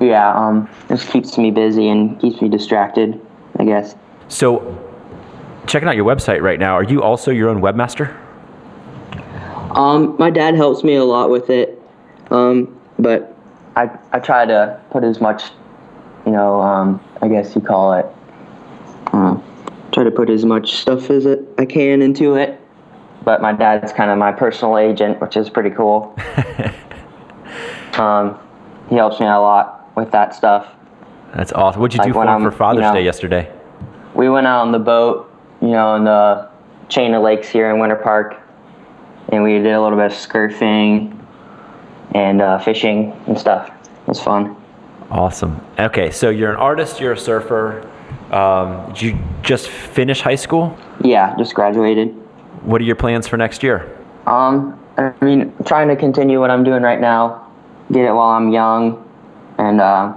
yeah, 0.00 0.32
um, 0.34 0.70
just 0.88 1.08
keeps 1.10 1.36
me 1.36 1.50
busy 1.50 1.88
and 1.88 2.20
keeps 2.20 2.40
me 2.40 2.48
distracted. 2.48 3.20
I 3.58 3.64
guess. 3.64 3.96
So, 4.28 4.78
checking 5.66 5.88
out 5.88 5.96
your 5.96 6.06
website 6.06 6.42
right 6.42 6.60
now, 6.60 6.74
are 6.74 6.84
you 6.84 7.02
also 7.02 7.32
your 7.32 7.48
own 7.48 7.60
webmaster? 7.60 8.16
Um, 9.76 10.16
my 10.18 10.30
dad 10.30 10.54
helps 10.54 10.84
me 10.84 10.94
a 10.96 11.04
lot 11.04 11.30
with 11.30 11.50
it, 11.50 11.80
um, 12.30 12.78
but 12.98 13.36
I 13.76 13.90
I 14.12 14.18
try 14.18 14.44
to 14.44 14.80
put 14.90 15.04
as 15.04 15.20
much, 15.20 15.44
you 16.26 16.32
know, 16.32 16.60
um, 16.60 17.00
I 17.20 17.28
guess 17.28 17.54
you 17.54 17.60
call 17.60 17.94
it. 17.94 18.06
Uh, 19.12 19.38
try 19.92 20.04
to 20.04 20.10
put 20.10 20.30
as 20.30 20.44
much 20.44 20.74
stuff 20.76 21.10
as 21.10 21.26
it, 21.26 21.40
I 21.58 21.66
can 21.66 22.02
into 22.02 22.34
it. 22.34 22.60
But 23.24 23.40
my 23.40 23.52
dad's 23.52 23.92
kind 23.92 24.10
of 24.10 24.18
my 24.18 24.32
personal 24.32 24.78
agent, 24.78 25.20
which 25.20 25.36
is 25.36 25.48
pretty 25.48 25.70
cool. 25.70 26.18
um, 27.94 28.38
he 28.88 28.96
helps 28.96 29.20
me 29.20 29.26
a 29.26 29.38
lot 29.38 29.90
with 29.96 30.10
that 30.10 30.34
stuff. 30.34 30.74
That's 31.34 31.52
awesome. 31.52 31.80
What'd 31.80 31.94
you 31.94 31.98
Like 31.98 32.08
do 32.08 32.12
for 32.14 32.26
him 32.26 32.42
for 32.42 32.50
Father's 32.50 32.76
you 32.76 32.82
know- 32.82 32.94
Day 32.94 33.04
yesterday? 33.04 33.50
We 34.14 34.28
went 34.28 34.46
out 34.46 34.60
on 34.60 34.72
the 34.72 34.78
boat, 34.78 35.32
you 35.62 35.68
know, 35.68 35.94
in 35.94 36.04
the 36.04 36.50
chain 36.90 37.14
of 37.14 37.22
lakes 37.22 37.48
here 37.48 37.70
in 37.70 37.78
Winter 37.78 37.96
Park, 37.96 38.41
and 39.32 39.42
we 39.42 39.54
did 39.54 39.72
a 39.72 39.82
little 39.82 39.98
bit 39.98 40.06
of 40.06 40.12
surfing 40.12 41.18
and 42.14 42.40
uh, 42.42 42.58
fishing 42.58 43.12
and 43.26 43.38
stuff. 43.38 43.68
It 43.68 44.08
was 44.08 44.20
fun. 44.20 44.56
Awesome. 45.10 45.60
Okay, 45.78 46.10
so 46.10 46.30
you're 46.30 46.50
an 46.50 46.56
artist, 46.56 47.00
you're 47.00 47.12
a 47.12 47.18
surfer. 47.18 47.88
Um, 48.30 48.92
did 48.92 49.02
you 49.02 49.18
just 49.42 49.68
finish 49.68 50.20
high 50.20 50.36
school? 50.36 50.76
Yeah, 51.02 51.34
just 51.36 51.54
graduated. 51.54 52.08
What 52.62 52.80
are 52.80 52.84
your 52.84 52.96
plans 52.96 53.26
for 53.26 53.36
next 53.36 53.62
year? 53.62 53.98
Um, 54.26 54.78
I 54.96 55.12
mean, 55.24 55.52
trying 55.64 55.88
to 55.88 55.96
continue 55.96 56.38
what 56.38 56.50
I'm 56.50 56.64
doing 56.64 56.82
right 56.82 57.00
now, 57.00 57.50
get 57.90 58.04
it 58.04 58.12
while 58.12 58.30
I'm 58.30 58.52
young, 58.52 59.08
and 59.58 59.80
uh, 59.80 60.14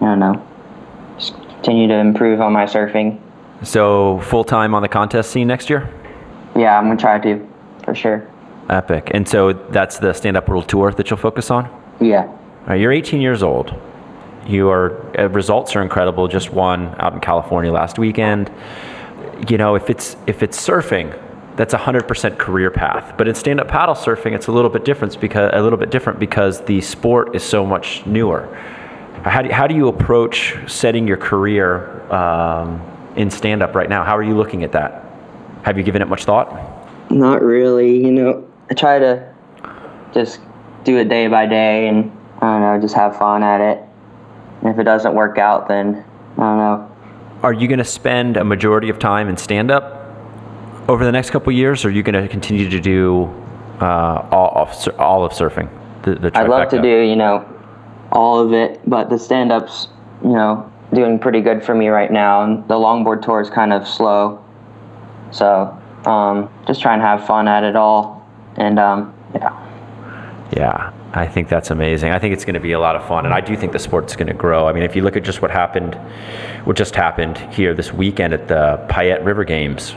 I 0.00 0.04
don't 0.04 0.18
know, 0.18 0.46
just 1.18 1.34
continue 1.34 1.88
to 1.88 1.94
improve 1.94 2.40
on 2.40 2.52
my 2.52 2.64
surfing. 2.64 3.20
So 3.62 4.20
full 4.20 4.44
time 4.44 4.74
on 4.74 4.82
the 4.82 4.88
contest 4.88 5.30
scene 5.30 5.48
next 5.48 5.68
year? 5.70 5.92
Yeah, 6.56 6.78
I'm 6.78 6.86
gonna 6.86 6.96
try 6.96 7.18
to, 7.20 7.48
for 7.84 7.94
sure. 7.94 8.28
Epic. 8.68 9.10
And 9.12 9.28
so 9.28 9.52
that's 9.52 9.98
the 9.98 10.12
Stand 10.12 10.36
Up 10.36 10.48
World 10.48 10.68
Tour 10.68 10.92
that 10.92 11.10
you'll 11.10 11.18
focus 11.18 11.50
on? 11.50 11.68
Yeah. 12.00 12.30
Right, 12.66 12.80
you're 12.80 12.92
18 12.92 13.20
years 13.20 13.42
old. 13.42 13.74
Your 14.46 15.18
uh, 15.18 15.28
results 15.28 15.76
are 15.76 15.82
incredible. 15.82 16.28
Just 16.28 16.52
won 16.52 16.94
out 16.98 17.12
in 17.12 17.20
California 17.20 17.72
last 17.72 17.98
weekend. 17.98 18.50
You 19.48 19.58
know, 19.58 19.74
if 19.74 19.90
it's 19.90 20.16
if 20.26 20.42
it's 20.42 20.58
surfing, 20.64 21.18
that's 21.56 21.74
a 21.74 21.78
100% 21.78 22.38
career 22.38 22.70
path. 22.70 23.14
But 23.16 23.28
in 23.28 23.34
stand-up 23.34 23.68
paddle 23.68 23.94
surfing, 23.94 24.32
it's 24.34 24.46
a 24.46 24.52
little 24.52 24.70
bit 24.70 24.84
different 24.84 25.20
because 25.20 25.50
a 25.52 25.60
little 25.60 25.78
bit 25.78 25.90
different 25.90 26.18
because 26.18 26.60
the 26.62 26.80
sport 26.80 27.34
is 27.34 27.42
so 27.42 27.66
much 27.66 28.04
newer. 28.06 28.46
How 29.24 29.42
do, 29.42 29.50
how 29.52 29.66
do 29.66 29.74
you 29.74 29.88
approach 29.88 30.56
setting 30.66 31.06
your 31.06 31.16
career 31.16 32.00
um, 32.12 32.80
in 33.16 33.30
stand-up 33.30 33.74
right 33.74 33.88
now? 33.88 34.02
How 34.02 34.16
are 34.16 34.22
you 34.22 34.36
looking 34.36 34.64
at 34.64 34.72
that? 34.72 35.04
Have 35.62 35.78
you 35.78 35.84
given 35.84 36.02
it 36.02 36.08
much 36.08 36.24
thought? 36.24 37.10
Not 37.10 37.42
really, 37.42 38.02
you 38.02 38.10
know. 38.10 38.48
I 38.70 38.74
try 38.74 38.98
to 38.98 39.32
just 40.12 40.40
do 40.84 40.98
it 40.98 41.08
day 41.08 41.28
by 41.28 41.46
day 41.46 41.88
and 41.88 42.10
I 42.40 42.46
don't 42.46 42.60
know, 42.60 42.80
just 42.80 42.94
have 42.94 43.16
fun 43.16 43.42
at 43.42 43.60
it. 43.60 43.82
And 44.60 44.70
if 44.70 44.78
it 44.78 44.84
doesn't 44.84 45.14
work 45.14 45.38
out, 45.38 45.68
then 45.68 46.04
I 46.36 46.40
don't 46.40 46.58
know. 46.58 46.90
Are 47.42 47.52
you 47.52 47.66
going 47.66 47.78
to 47.78 47.84
spend 47.84 48.36
a 48.36 48.44
majority 48.44 48.88
of 48.88 48.98
time 48.98 49.28
in 49.28 49.36
stand-up 49.36 50.00
over 50.88 51.04
the 51.04 51.12
next 51.12 51.30
couple 51.30 51.52
years, 51.52 51.84
or 51.84 51.88
are 51.88 51.90
you 51.90 52.02
going 52.02 52.20
to 52.20 52.28
continue 52.28 52.68
to 52.68 52.80
do 52.80 53.24
uh, 53.80 54.28
all, 54.30 54.52
of, 54.56 55.00
all 55.00 55.24
of 55.24 55.32
surfing? 55.32 55.68
The, 56.04 56.14
the 56.14 56.38
I'd 56.38 56.48
love 56.48 56.68
to 56.70 56.80
do, 56.80 57.00
you 57.00 57.16
know, 57.16 57.48
all 58.12 58.38
of 58.38 58.52
it, 58.52 58.80
but 58.88 59.10
the 59.10 59.18
stand 59.18 59.50
ups, 59.52 59.88
you 60.22 60.32
know, 60.32 60.70
doing 60.92 61.18
pretty 61.18 61.40
good 61.40 61.64
for 61.64 61.74
me 61.74 61.88
right 61.88 62.10
now. 62.10 62.42
And 62.42 62.66
the 62.68 62.74
longboard 62.74 63.22
tour 63.22 63.40
is 63.40 63.50
kind 63.50 63.72
of 63.72 63.86
slow. 63.88 64.44
So 65.30 65.76
um, 66.04 66.50
just 66.66 66.80
try 66.82 66.92
and 66.92 67.02
have 67.02 67.26
fun 67.26 67.48
at 67.48 67.64
it 67.64 67.76
all. 67.76 68.21
And 68.56 68.78
um, 68.78 69.14
yeah. 69.34 69.68
Yeah, 70.54 70.92
I 71.14 71.26
think 71.26 71.48
that's 71.48 71.70
amazing. 71.70 72.12
I 72.12 72.18
think 72.18 72.34
it's 72.34 72.44
going 72.44 72.54
to 72.54 72.60
be 72.60 72.72
a 72.72 72.78
lot 72.78 72.94
of 72.94 73.06
fun, 73.08 73.24
and 73.24 73.32
I 73.32 73.40
do 73.40 73.56
think 73.56 73.72
the 73.72 73.78
sport's 73.78 74.14
going 74.16 74.26
to 74.26 74.34
grow. 74.34 74.68
I 74.68 74.72
mean, 74.74 74.82
if 74.82 74.94
you 74.94 75.02
look 75.02 75.16
at 75.16 75.22
just 75.22 75.40
what 75.40 75.50
happened, 75.50 75.94
what 76.64 76.76
just 76.76 76.94
happened 76.94 77.38
here 77.54 77.72
this 77.72 77.90
weekend 77.92 78.34
at 78.34 78.48
the 78.48 78.84
Payette 78.90 79.24
River 79.24 79.44
Games, 79.44 79.94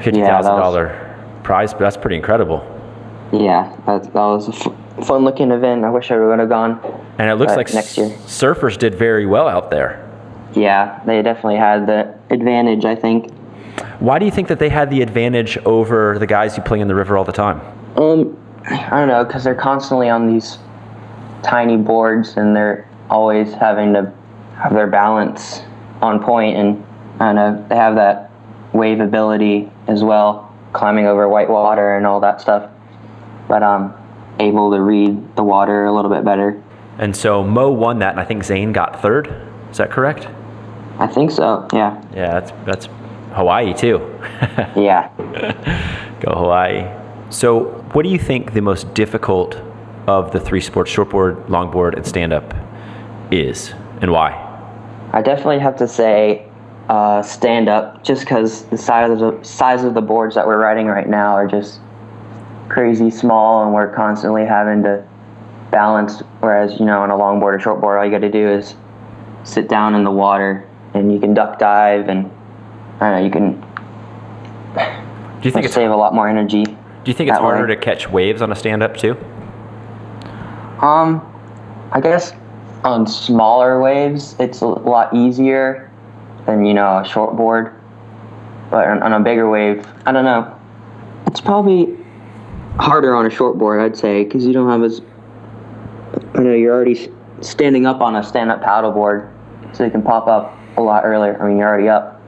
fifty 0.00 0.20
Yeah, 0.20 0.28
thousand 0.28 0.56
dollar 0.56 1.40
prize. 1.42 1.74
That's 1.74 1.96
pretty 1.98 2.16
incredible. 2.16 2.64
Yeah, 3.32 3.76
that, 3.86 4.04
that 4.04 4.14
was 4.14 4.48
a 4.48 4.54
f- 4.70 5.06
fun 5.06 5.24
looking 5.24 5.50
event. 5.50 5.84
I 5.84 5.90
wish 5.90 6.10
I 6.10 6.18
would 6.18 6.38
have 6.38 6.48
gone. 6.48 6.80
And 7.18 7.30
it 7.30 7.34
looks 7.34 7.54
like 7.54 7.72
next 7.74 7.98
year. 7.98 8.08
surfers 8.26 8.78
did 8.78 8.94
very 8.94 9.26
well 9.26 9.46
out 9.46 9.70
there. 9.70 10.06
Yeah, 10.54 11.00
they 11.04 11.20
definitely 11.22 11.56
had 11.56 11.86
the 11.86 12.18
advantage, 12.30 12.84
I 12.86 12.96
think. 12.96 13.30
Why 13.98 14.18
do 14.18 14.24
you 14.24 14.30
think 14.30 14.48
that 14.48 14.58
they 14.58 14.68
had 14.68 14.90
the 14.90 15.02
advantage 15.02 15.56
over 15.58 16.18
the 16.18 16.26
guys 16.26 16.56
who 16.56 16.62
play 16.62 16.80
in 16.80 16.88
the 16.88 16.94
river 16.94 17.16
all 17.16 17.24
the 17.24 17.32
time? 17.32 17.60
Um, 17.96 18.36
I 18.66 18.90
don't 18.90 19.08
know, 19.08 19.24
because 19.24 19.44
they're 19.44 19.54
constantly 19.54 20.08
on 20.08 20.32
these 20.32 20.58
tiny 21.42 21.76
boards 21.76 22.36
and 22.36 22.54
they're 22.54 22.88
always 23.08 23.52
having 23.54 23.92
to 23.94 24.12
have 24.56 24.72
their 24.74 24.86
balance 24.86 25.62
on 26.02 26.22
point, 26.22 26.56
and 26.56 26.84
I 27.18 27.32
don't 27.32 27.34
know, 27.34 27.66
they 27.68 27.76
have 27.76 27.94
that 27.96 28.30
wave 28.72 29.00
ability 29.00 29.70
as 29.88 30.04
well, 30.04 30.54
climbing 30.72 31.06
over 31.06 31.28
white 31.28 31.48
water 31.48 31.96
and 31.96 32.06
all 32.06 32.20
that 32.20 32.40
stuff. 32.40 32.70
But 33.48 33.62
um, 33.62 33.94
able 34.38 34.70
to 34.70 34.80
read 34.80 35.36
the 35.36 35.42
water 35.42 35.86
a 35.86 35.92
little 35.92 36.10
bit 36.10 36.24
better. 36.24 36.62
And 36.98 37.16
so 37.16 37.42
Mo 37.42 37.70
won 37.70 37.98
that, 38.00 38.10
and 38.10 38.20
I 38.20 38.24
think 38.24 38.44
Zane 38.44 38.72
got 38.72 39.00
third. 39.02 39.26
Is 39.70 39.78
that 39.78 39.90
correct? 39.90 40.28
I 40.98 41.06
think 41.06 41.30
so. 41.30 41.66
Yeah. 41.72 42.02
Yeah, 42.14 42.40
that's 42.40 42.52
that's 42.66 42.88
Hawaii 43.32 43.74
too. 43.74 44.06
Yeah. 44.76 45.10
Go 46.20 46.32
Hawaii. 46.32 46.88
So, 47.30 47.64
what 47.92 48.02
do 48.02 48.08
you 48.08 48.18
think 48.18 48.52
the 48.52 48.60
most 48.60 48.92
difficult 48.94 49.56
of 50.06 50.32
the 50.32 50.40
three 50.40 50.60
sports, 50.60 50.92
shortboard, 50.92 51.46
longboard, 51.46 51.94
and 51.94 52.06
stand 52.06 52.32
up, 52.32 52.54
is, 53.30 53.72
and 54.00 54.10
why? 54.10 54.32
I 55.12 55.22
definitely 55.22 55.60
have 55.60 55.76
to 55.76 55.88
say 55.88 56.48
uh, 56.88 57.22
stand 57.22 57.68
up, 57.68 58.02
just 58.02 58.22
because 58.22 58.64
the 58.66 58.78
size 58.78 59.10
of 59.10 59.18
the 59.20 59.44
size 59.44 59.84
of 59.84 59.94
the 59.94 60.02
boards 60.02 60.34
that 60.34 60.46
we're 60.46 60.58
riding 60.58 60.86
right 60.86 61.08
now 61.08 61.34
are 61.34 61.46
just 61.46 61.80
crazy 62.68 63.10
small, 63.10 63.64
and 63.64 63.72
we're 63.72 63.94
constantly 63.94 64.44
having 64.44 64.82
to 64.82 65.06
balance. 65.70 66.20
Whereas 66.40 66.78
you 66.80 66.86
know, 66.86 67.02
on 67.02 67.10
a 67.10 67.14
longboard 67.14 67.54
or 67.54 67.58
shortboard, 67.58 67.98
all 67.98 68.04
you 68.04 68.10
got 68.10 68.18
to 68.18 68.30
do 68.30 68.48
is 68.48 68.74
sit 69.44 69.68
down 69.68 69.94
in 69.94 70.04
the 70.04 70.10
water, 70.10 70.68
and 70.94 71.12
you 71.12 71.20
can 71.20 71.32
duck 71.32 71.58
dive, 71.58 72.08
and 72.08 72.30
I 73.00 73.10
don't 73.10 73.18
know, 73.18 73.24
you 73.24 73.30
can 73.30 73.60
Do 75.40 75.48
you 75.48 75.50
think 75.50 75.64
it's 75.64 75.74
save 75.74 75.90
a 75.90 75.96
lot 75.96 76.14
more 76.14 76.28
energy. 76.28 76.64
do 76.64 76.72
you 77.06 77.14
think 77.14 77.28
it's 77.30 77.38
that 77.38 77.42
way. 77.42 77.54
harder 77.54 77.74
to 77.74 77.76
catch 77.76 78.10
waves 78.10 78.42
on 78.42 78.52
a 78.52 78.56
stand 78.56 78.82
up 78.82 78.96
too? 78.96 79.16
Um, 80.80 81.26
I 81.92 82.00
guess 82.00 82.32
on 82.84 83.06
smaller 83.06 83.80
waves, 83.80 84.36
it's 84.38 84.60
a 84.60 84.66
lot 84.66 85.14
easier 85.14 85.90
than 86.46 86.64
you 86.64 86.74
know 86.74 86.98
a 86.98 87.04
short 87.06 87.36
board. 87.36 87.74
But 88.70 88.86
on, 88.86 89.02
on 89.02 89.12
a 89.12 89.20
bigger 89.20 89.48
wave, 89.48 89.86
I 90.06 90.12
don't 90.12 90.24
know. 90.24 90.56
It's 91.26 91.40
probably 91.40 91.96
harder 92.76 93.14
on 93.14 93.26
a 93.26 93.30
short 93.30 93.58
board, 93.58 93.80
I'd 93.80 93.96
say, 93.96 94.24
because 94.24 94.46
you 94.46 94.52
don't 94.52 94.68
have 94.68 94.82
as. 94.82 95.00
you 96.34 96.40
know 96.40 96.54
you're 96.54 96.74
already 96.74 97.10
standing 97.40 97.86
up 97.86 98.00
on 98.00 98.16
a 98.16 98.22
stand-up 98.22 98.62
paddle 98.62 98.92
board, 98.92 99.28
so 99.72 99.84
you 99.84 99.90
can 99.90 100.02
pop 100.02 100.28
up 100.28 100.56
a 100.76 100.82
lot 100.82 101.04
earlier. 101.04 101.40
I 101.42 101.48
mean, 101.48 101.56
you're 101.58 101.68
already 101.68 101.88
up. 101.88 102.19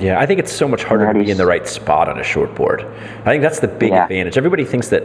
Yeah, 0.00 0.18
I 0.18 0.26
think 0.26 0.40
it's 0.40 0.52
so 0.52 0.66
much 0.66 0.82
harder 0.82 1.12
to 1.12 1.18
be 1.18 1.30
in 1.30 1.36
the 1.36 1.46
right 1.46 1.66
spot 1.68 2.08
on 2.08 2.18
a 2.18 2.24
short 2.24 2.54
board. 2.54 2.84
I 3.24 3.30
think 3.30 3.42
that's 3.42 3.60
the 3.60 3.68
big 3.68 3.90
Yeah. 3.92 4.02
advantage. 4.04 4.36
Everybody 4.36 4.64
thinks 4.64 4.88
that 4.88 5.04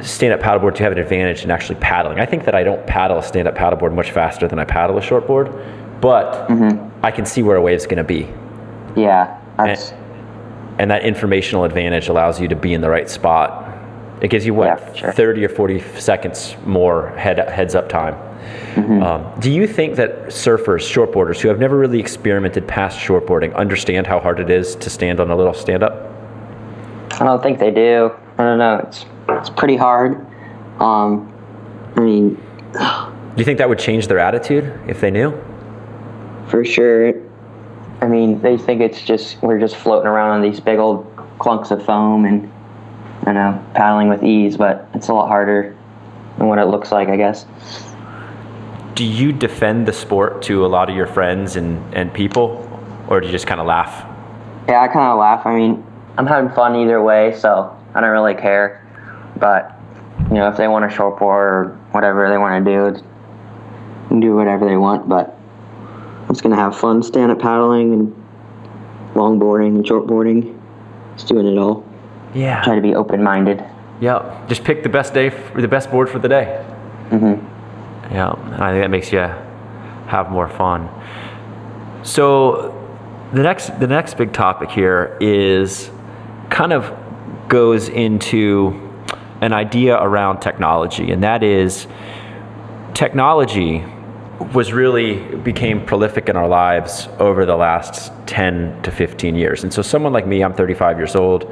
stand-up 0.00 0.40
paddleboard 0.40 0.78
you 0.78 0.84
have 0.84 0.92
an 0.92 0.98
advantage 0.98 1.44
in 1.44 1.50
actually 1.50 1.74
paddling. 1.80 2.20
I 2.20 2.24
think 2.26 2.44
that 2.44 2.54
I 2.54 2.62
don't 2.62 2.86
paddle 2.86 3.18
a 3.18 3.22
stand-up 3.22 3.54
paddleboard 3.56 3.92
much 3.92 4.12
faster 4.12 4.46
than 4.48 4.58
I 4.58 4.64
paddle 4.64 4.96
a 4.96 5.00
shortboard, 5.00 5.52
but 6.00 6.48
Mm-hmm. 6.48 6.86
I 7.04 7.10
can 7.10 7.24
see 7.26 7.42
where 7.42 7.56
a 7.56 7.60
wave's 7.62 7.84
going 7.86 7.98
to 7.98 8.04
be, 8.04 8.28
Yeah, 8.94 9.34
that's 9.58 9.92
and 10.78 10.90
that 10.90 11.02
informational 11.02 11.64
advantage 11.64 12.08
allows 12.08 12.40
you 12.40 12.48
to 12.48 12.56
be 12.56 12.72
in 12.72 12.80
the 12.80 12.88
right 12.88 13.08
spot. 13.10 13.66
It 14.22 14.28
gives 14.28 14.46
you 14.46 14.54
what 14.54 14.66
Yeah, 14.68 14.92
sure. 14.94 15.12
30 15.12 15.44
or 15.44 15.48
40 15.50 15.80
seconds 15.98 16.56
more 16.64 17.08
head 17.16 17.38
heads 17.50 17.74
up 17.74 17.88
time. 17.88 18.14
Mm-hmm. 18.74 19.02
Um, 19.02 19.40
do 19.40 19.50
you 19.50 19.66
think 19.66 19.96
that 19.96 20.26
surfers, 20.26 20.82
shortboarders 20.88 21.40
who 21.40 21.48
have 21.48 21.58
never 21.58 21.76
really 21.78 22.00
experimented 22.00 22.66
past 22.66 22.98
shortboarding, 22.98 23.54
understand 23.54 24.06
how 24.06 24.20
hard 24.20 24.40
it 24.40 24.50
is 24.50 24.76
to 24.76 24.90
stand 24.90 25.20
on 25.20 25.30
a 25.30 25.36
little 25.36 25.54
stand-up? 25.54 26.06
I 27.20 27.24
don't 27.24 27.42
think 27.42 27.58
they 27.58 27.70
do. 27.70 28.12
I 28.38 28.44
don't 28.44 28.58
know. 28.58 28.84
It's 28.86 29.04
it's 29.28 29.50
pretty 29.50 29.76
hard. 29.76 30.26
Um, 30.80 31.32
I 31.96 32.00
mean, 32.00 32.34
Do 32.72 33.36
you 33.36 33.44
think 33.44 33.58
that 33.58 33.68
would 33.68 33.78
change 33.78 34.06
their 34.06 34.18
attitude 34.18 34.78
if 34.88 35.00
they 35.00 35.10
knew? 35.10 35.32
for 36.48 36.64
sure. 36.64 37.14
I 38.00 38.08
mean, 38.08 38.40
they 38.40 38.58
think 38.58 38.80
it's 38.80 39.02
just 39.02 39.40
we're 39.42 39.60
just 39.60 39.76
floating 39.76 40.08
around 40.08 40.30
on 40.30 40.42
these 40.42 40.58
big 40.58 40.78
old 40.78 41.06
clunks 41.38 41.70
of 41.70 41.84
foam 41.84 42.24
and 42.24 42.42
you 43.26 43.32
know 43.32 43.64
paddling 43.74 44.08
with 44.08 44.24
ease, 44.24 44.56
but 44.56 44.88
it's 44.94 45.08
a 45.08 45.14
lot 45.14 45.28
harder 45.28 45.76
than 46.38 46.48
what 46.48 46.58
it 46.58 46.64
looks 46.66 46.90
like, 46.90 47.08
I 47.08 47.16
guess. 47.16 47.46
Do 48.94 49.04
you 49.04 49.32
defend 49.32 49.86
the 49.86 49.92
sport 49.92 50.42
to 50.42 50.66
a 50.66 50.68
lot 50.68 50.90
of 50.90 50.96
your 50.96 51.06
friends 51.06 51.56
and, 51.56 51.94
and 51.94 52.12
people, 52.12 52.66
or 53.08 53.20
do 53.20 53.26
you 53.26 53.32
just 53.32 53.46
kind 53.46 53.60
of 53.60 53.66
laugh? 53.66 54.06
Yeah, 54.68 54.82
I 54.82 54.88
kind 54.88 55.10
of 55.10 55.18
laugh. 55.18 55.46
I 55.46 55.56
mean, 55.56 55.84
I'm 56.18 56.26
having 56.26 56.50
fun 56.50 56.76
either 56.76 57.02
way, 57.02 57.34
so 57.38 57.76
I 57.94 58.00
don't 58.00 58.10
really 58.10 58.34
care. 58.34 58.86
But 59.36 59.72
you 60.28 60.34
know, 60.34 60.48
if 60.48 60.56
they 60.56 60.68
want 60.68 60.88
to 60.88 60.94
short 60.94 61.18
board 61.18 61.48
or 61.48 61.78
whatever 61.92 62.28
they 62.28 62.36
want 62.36 62.64
to 62.64 62.70
do, 62.70 62.86
it's, 62.86 63.00
they 63.00 64.08
can 64.08 64.20
do 64.20 64.34
whatever 64.34 64.66
they 64.66 64.76
want. 64.76 65.08
But 65.08 65.36
I'm 66.22 66.28
just 66.28 66.42
gonna 66.42 66.56
have 66.56 66.78
fun, 66.78 67.02
stand 67.02 67.32
up 67.32 67.38
paddling 67.40 67.92
and 67.92 68.14
longboarding 69.14 69.76
and 69.76 69.84
shortboarding. 69.84 70.58
Just 71.16 71.28
doing 71.28 71.46
it 71.46 71.58
all. 71.58 71.86
Yeah. 72.34 72.62
Try 72.62 72.74
to 72.74 72.80
be 72.80 72.94
open 72.94 73.22
minded. 73.22 73.64
Yeah. 74.00 74.46
Just 74.48 74.64
pick 74.64 74.82
the 74.82 74.88
best 74.88 75.14
day, 75.14 75.30
for 75.30 75.60
the 75.60 75.68
best 75.68 75.90
board 75.90 76.08
for 76.08 76.18
the 76.18 76.28
day. 76.28 76.64
Mm-hmm. 77.10 77.59
Yeah, 78.10 78.32
and 78.32 78.62
I 78.62 78.72
think 78.72 78.82
that 78.82 78.90
makes 78.90 79.12
you 79.12 79.18
have 79.18 80.30
more 80.30 80.48
fun. 80.48 80.88
So 82.02 82.76
the 83.32 83.42
next 83.42 83.78
the 83.78 83.86
next 83.86 84.16
big 84.16 84.32
topic 84.32 84.70
here 84.70 85.16
is 85.20 85.90
kind 86.50 86.72
of 86.72 86.92
goes 87.48 87.88
into 87.88 88.88
an 89.40 89.52
idea 89.52 89.96
around 89.96 90.40
technology, 90.40 91.12
and 91.12 91.22
that 91.22 91.42
is 91.42 91.86
technology 92.94 93.84
was 94.52 94.72
really 94.72 95.36
became 95.36 95.84
prolific 95.84 96.28
in 96.28 96.36
our 96.36 96.48
lives 96.48 97.08
over 97.18 97.44
the 97.44 97.56
last 97.56 98.10
10 98.26 98.82
to 98.82 98.90
15 98.90 99.34
years. 99.34 99.62
And 99.62 99.72
so 99.72 99.82
someone 99.82 100.14
like 100.14 100.26
me, 100.26 100.42
I'm 100.42 100.54
35 100.54 100.96
years 100.96 101.14
old. 101.14 101.44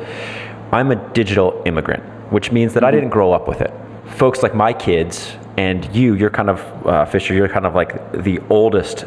I'm 0.73 0.91
a 0.91 0.97
digital 1.13 1.63
immigrant, 1.67 2.03
which 2.33 2.51
means 2.51 2.73
that 2.75 2.85
I 2.85 2.89
mm-hmm. 2.89 2.97
didn't 2.97 3.11
grow 3.11 3.33
up 3.33 3.47
with 3.47 3.61
it. 3.61 3.73
Folks 4.17 4.43
like 4.43 4.55
my 4.55 4.73
kids 4.73 5.37
and 5.59 5.93
you, 5.93 6.15
you're 6.15 6.31
kind 6.31 6.49
of 6.49 6.87
uh, 6.87 7.05
Fisher, 7.05 7.35
you're 7.35 7.49
kind 7.49 7.67
of 7.67 7.75
like 7.75 8.13
the 8.13 8.39
oldest 8.49 9.05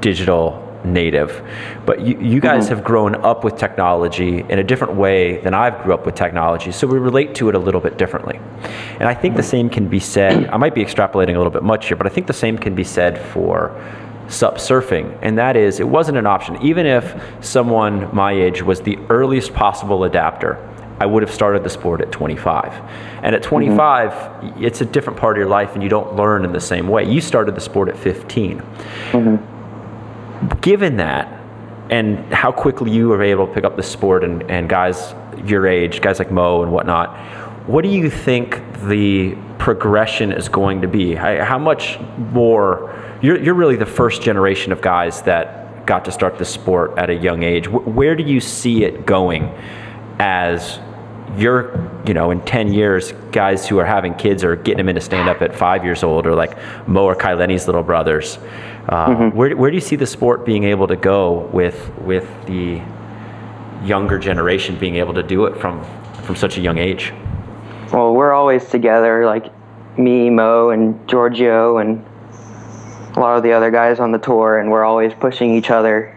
digital 0.00 0.68
native. 0.84 1.30
But 1.86 2.00
you, 2.00 2.18
you 2.18 2.40
guys 2.40 2.68
have 2.70 2.82
grown 2.82 3.14
up 3.24 3.44
with 3.44 3.56
technology 3.56 4.40
in 4.40 4.58
a 4.58 4.64
different 4.64 4.94
way 4.94 5.40
than 5.42 5.54
I've 5.54 5.80
grew 5.84 5.94
up 5.94 6.04
with 6.04 6.16
technology, 6.16 6.72
so 6.72 6.88
we 6.88 6.98
relate 6.98 7.36
to 7.36 7.48
it 7.50 7.54
a 7.54 7.58
little 7.58 7.80
bit 7.80 7.98
differently. 7.98 8.40
And 8.98 9.04
I 9.04 9.14
think 9.14 9.36
the 9.36 9.44
same 9.44 9.70
can 9.70 9.86
be 9.86 10.00
said, 10.00 10.48
I 10.48 10.56
might 10.56 10.74
be 10.74 10.84
extrapolating 10.84 11.36
a 11.36 11.38
little 11.38 11.52
bit 11.52 11.62
much 11.62 11.86
here, 11.86 11.96
but 11.96 12.08
I 12.08 12.10
think 12.10 12.26
the 12.26 12.32
same 12.32 12.58
can 12.58 12.74
be 12.74 12.82
said 12.82 13.16
for 13.32 13.70
sup 14.26 14.56
surfing, 14.56 15.16
and 15.22 15.38
that 15.38 15.56
is 15.56 15.78
it 15.78 15.86
wasn't 15.86 16.18
an 16.18 16.26
option. 16.26 16.60
Even 16.62 16.84
if 16.84 17.14
someone 17.40 18.12
my 18.12 18.32
age 18.32 18.60
was 18.60 18.80
the 18.80 18.98
earliest 19.08 19.54
possible 19.54 20.02
adapter, 20.02 20.58
I 21.00 21.06
would 21.06 21.22
have 21.22 21.32
started 21.32 21.64
the 21.64 21.70
sport 21.70 22.00
at 22.00 22.12
25. 22.12 22.72
And 23.22 23.34
at 23.34 23.42
25, 23.42 24.10
mm-hmm. 24.10 24.64
it's 24.64 24.80
a 24.80 24.84
different 24.84 25.18
part 25.18 25.36
of 25.36 25.40
your 25.40 25.48
life 25.48 25.74
and 25.74 25.82
you 25.82 25.88
don't 25.88 26.16
learn 26.16 26.44
in 26.44 26.52
the 26.52 26.60
same 26.60 26.88
way. 26.88 27.04
You 27.04 27.20
started 27.20 27.54
the 27.54 27.60
sport 27.60 27.88
at 27.88 27.96
15 27.96 28.58
mm-hmm. 28.58 30.60
given 30.60 30.96
that 30.98 31.40
and 31.90 32.32
how 32.32 32.52
quickly 32.52 32.90
you 32.90 33.08
were 33.08 33.22
able 33.22 33.46
to 33.46 33.52
pick 33.52 33.64
up 33.64 33.76
the 33.76 33.82
sport 33.82 34.24
and, 34.24 34.48
and 34.50 34.68
guys 34.68 35.14
your 35.44 35.66
age, 35.66 36.00
guys 36.00 36.18
like 36.18 36.30
Mo 36.30 36.62
and 36.62 36.72
whatnot, 36.72 37.16
what 37.66 37.82
do 37.82 37.88
you 37.88 38.10
think 38.10 38.60
the 38.84 39.36
progression 39.58 40.32
is 40.32 40.48
going 40.48 40.82
to 40.82 40.88
be? 40.88 41.14
How 41.14 41.44
how 41.44 41.58
much 41.58 41.98
more? 42.32 42.94
You're, 43.22 43.40
you're 43.40 43.54
really 43.54 43.76
the 43.76 43.86
first 43.86 44.22
generation 44.22 44.72
of 44.72 44.80
guys 44.80 45.22
that 45.22 45.86
got 45.86 46.04
to 46.06 46.12
start 46.12 46.38
the 46.38 46.44
sport 46.44 46.98
at 46.98 47.10
a 47.10 47.14
young 47.14 47.42
age. 47.42 47.68
Where 47.68 48.16
do 48.16 48.24
you 48.24 48.40
see 48.40 48.84
it 48.84 49.06
going 49.06 49.52
as 50.22 50.78
you're, 51.36 51.90
you 52.06 52.14
know, 52.14 52.30
in 52.30 52.40
10 52.42 52.72
years, 52.72 53.10
guys 53.32 53.66
who 53.66 53.78
are 53.78 53.84
having 53.84 54.14
kids 54.14 54.44
are 54.44 54.54
getting 54.54 54.76
them 54.76 54.88
into 54.88 55.00
stand 55.00 55.28
up 55.28 55.42
at 55.42 55.52
five 55.52 55.82
years 55.82 56.04
old, 56.04 56.28
or 56.28 56.34
like 56.36 56.56
Mo 56.86 57.04
or 57.04 57.16
Kai 57.16 57.34
Lenny's 57.34 57.66
little 57.66 57.82
brothers. 57.82 58.38
Uh, 58.88 59.30
where, 59.30 59.56
where 59.56 59.68
do 59.68 59.74
you 59.74 59.80
see 59.80 59.96
the 59.96 60.06
sport 60.06 60.46
being 60.46 60.62
able 60.62 60.86
to 60.86 60.94
go 60.94 61.48
with, 61.52 61.90
with 61.98 62.28
the 62.46 62.80
younger 63.84 64.16
generation 64.16 64.78
being 64.78 64.94
able 64.94 65.12
to 65.14 65.24
do 65.24 65.46
it 65.46 65.60
from, 65.60 65.82
from 66.22 66.36
such 66.36 66.56
a 66.56 66.60
young 66.60 66.78
age? 66.78 67.12
Well, 67.92 68.14
we're 68.14 68.32
always 68.32 68.64
together, 68.68 69.26
like 69.26 69.46
me, 69.98 70.30
Mo, 70.30 70.70
and 70.70 71.08
Giorgio, 71.08 71.78
and 71.78 72.04
a 73.16 73.20
lot 73.20 73.36
of 73.36 73.42
the 73.42 73.52
other 73.52 73.72
guys 73.72 73.98
on 73.98 74.12
the 74.12 74.18
tour, 74.18 74.60
and 74.60 74.70
we're 74.70 74.84
always 74.84 75.12
pushing 75.14 75.52
each 75.52 75.70
other. 75.70 76.16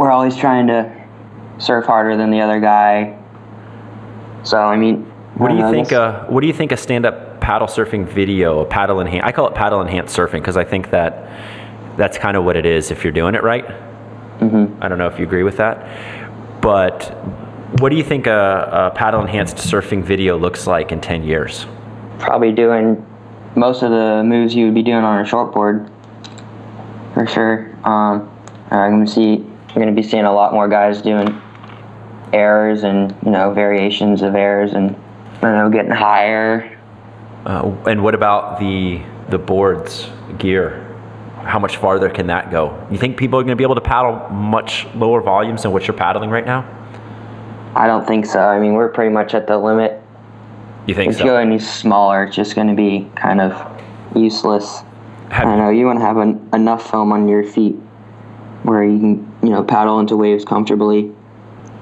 We're 0.00 0.10
always 0.10 0.36
trying 0.36 0.66
to 0.66 1.00
surf 1.58 1.84
harder 1.86 2.16
than 2.16 2.32
the 2.32 2.40
other 2.40 2.58
guy. 2.58 3.19
So, 4.42 4.58
I 4.58 4.76
mean, 4.76 5.04
What 5.36 5.48
do 5.48 5.54
you 5.54 5.60
know, 5.60 5.70
think? 5.70 5.92
Uh, 5.92 6.24
what 6.26 6.40
do 6.40 6.46
you 6.46 6.52
think 6.52 6.72
a 6.72 6.76
stand-up 6.76 7.40
paddle 7.40 7.68
surfing 7.68 8.06
video, 8.06 8.60
a 8.60 8.64
paddle 8.64 9.00
enhance? 9.00 9.24
I 9.24 9.32
call 9.32 9.48
it 9.48 9.54
paddle 9.54 9.80
enhanced 9.80 10.16
surfing 10.16 10.40
because 10.40 10.56
I 10.56 10.64
think 10.64 10.90
that 10.90 11.28
that's 11.96 12.18
kind 12.18 12.36
of 12.36 12.44
what 12.44 12.56
it 12.56 12.66
is 12.66 12.90
if 12.90 13.04
you're 13.04 13.12
doing 13.12 13.34
it 13.34 13.42
right. 13.42 13.66
Mm-hmm. 14.40 14.82
I 14.82 14.88
don't 14.88 14.98
know 14.98 15.06
if 15.06 15.18
you 15.18 15.26
agree 15.26 15.42
with 15.42 15.58
that, 15.58 16.60
but 16.62 17.04
what 17.80 17.90
do 17.90 17.96
you 17.96 18.04
think 18.04 18.26
a, 18.26 18.90
a 18.92 18.96
paddle 18.96 19.20
enhanced 19.20 19.56
surfing 19.56 20.02
video 20.02 20.38
looks 20.38 20.66
like 20.66 20.92
in 20.92 21.00
10 21.00 21.24
years? 21.24 21.66
probably 22.20 22.52
doing 22.52 23.04
most 23.56 23.82
of 23.82 23.90
the 23.90 24.22
moves 24.24 24.54
you 24.54 24.66
would 24.66 24.74
be 24.74 24.82
doing 24.82 25.02
on 25.02 25.24
a 25.24 25.28
shortboard, 25.28 25.90
for 27.14 27.26
sure. 27.26 27.70
Um, 27.84 28.30
I'm 28.70 28.92
gonna 28.92 29.06
see, 29.06 29.44
I'm 29.68 29.74
gonna 29.74 29.92
be 29.92 30.02
seeing 30.02 30.24
a 30.24 30.32
lot 30.32 30.52
more 30.52 30.68
guys 30.68 31.02
doing 31.02 31.40
errors 32.32 32.82
and 32.84 33.14
you 33.24 33.30
know 33.30 33.52
variations 33.52 34.22
of 34.22 34.34
errors 34.34 34.72
and 34.72 34.96
I 35.36 35.40
don't 35.40 35.56
know 35.56 35.70
getting 35.70 35.90
higher. 35.90 36.78
Uh, 37.46 37.74
and 37.86 38.02
what 38.02 38.14
about 38.14 38.60
the 38.60 39.02
the 39.30 39.38
boards 39.38 40.08
gear? 40.38 40.86
How 41.42 41.58
much 41.58 41.78
farther 41.78 42.10
can 42.10 42.26
that 42.26 42.50
go? 42.50 42.86
You 42.90 42.98
think 42.98 43.16
people 43.16 43.38
are 43.38 43.42
going 43.42 43.52
to 43.52 43.56
be 43.56 43.64
able 43.64 43.76
to 43.76 43.80
paddle 43.80 44.28
much 44.28 44.86
lower 44.94 45.22
volumes 45.22 45.62
than 45.62 45.72
what 45.72 45.86
you're 45.88 45.96
paddling 45.96 46.28
right 46.28 46.44
now? 46.44 46.68
I 47.74 47.86
don't 47.86 48.06
think 48.06 48.26
so. 48.26 48.40
I 48.40 48.58
mean, 48.58 48.74
we're 48.74 48.90
pretty 48.90 49.12
much 49.12 49.32
at 49.32 49.46
the 49.46 49.56
limit. 49.56 50.02
You 50.86 50.94
think 50.94 51.12
If 51.12 51.18
you 51.20 51.24
go 51.24 51.30
so? 51.32 51.36
any 51.36 51.58
smaller, 51.58 52.24
it's 52.24 52.36
just 52.36 52.54
going 52.54 52.68
to 52.68 52.74
be 52.74 53.08
kind 53.14 53.40
of 53.40 53.54
useless. 54.14 54.82
I 55.30 55.34
Have, 55.34 55.44
don't 55.44 55.58
know. 55.58 55.70
You 55.70 55.86
want 55.86 56.00
to 56.00 56.04
have 56.04 56.18
an, 56.18 56.46
enough 56.52 56.90
foam 56.90 57.10
on 57.12 57.26
your 57.26 57.44
feet 57.44 57.74
where 58.64 58.84
you 58.84 58.98
can 58.98 59.32
you 59.42 59.50
know, 59.50 59.64
paddle 59.64 59.98
into 60.00 60.16
waves 60.16 60.44
comfortably. 60.44 61.10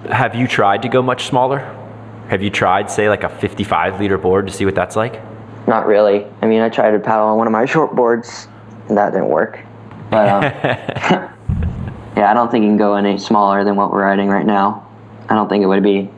Have 0.06 0.34
you 0.34 0.46
tried 0.46 0.82
to 0.82 0.88
go 0.88 1.02
much 1.02 1.26
smaller? 1.26 1.58
Have 2.28 2.42
you 2.42 2.50
tried, 2.50 2.90
say, 2.90 3.08
like 3.08 3.24
a 3.24 3.28
55 3.28 3.98
liter 3.98 4.18
board 4.18 4.46
to 4.46 4.52
see 4.52 4.64
what 4.64 4.74
that's 4.74 4.96
like? 4.96 5.20
Not 5.66 5.86
really. 5.86 6.26
I 6.40 6.46
mean, 6.46 6.60
I 6.60 6.68
tried 6.68 6.92
to 6.92 6.98
paddle 6.98 7.26
on 7.26 7.38
one 7.38 7.46
of 7.46 7.52
my 7.52 7.64
short 7.74 7.94
boards, 7.94 8.48
and 8.88 8.96
that 8.96 9.10
didn't 9.10 9.28
work. 9.28 9.60
But 10.10 10.28
um, 10.28 10.42
yeah, 12.16 12.30
I 12.30 12.34
don't 12.34 12.50
think 12.50 12.62
you 12.62 12.70
can 12.70 12.76
go 12.76 12.94
any 12.94 13.18
smaller 13.18 13.64
than 13.64 13.76
what 13.76 13.92
we're 13.92 14.02
riding 14.02 14.28
right 14.28 14.46
now. 14.46 14.86
I 15.28 15.34
don't 15.34 15.48
think 15.48 15.62
it 15.62 15.66
would 15.66 15.82
be 15.82 16.10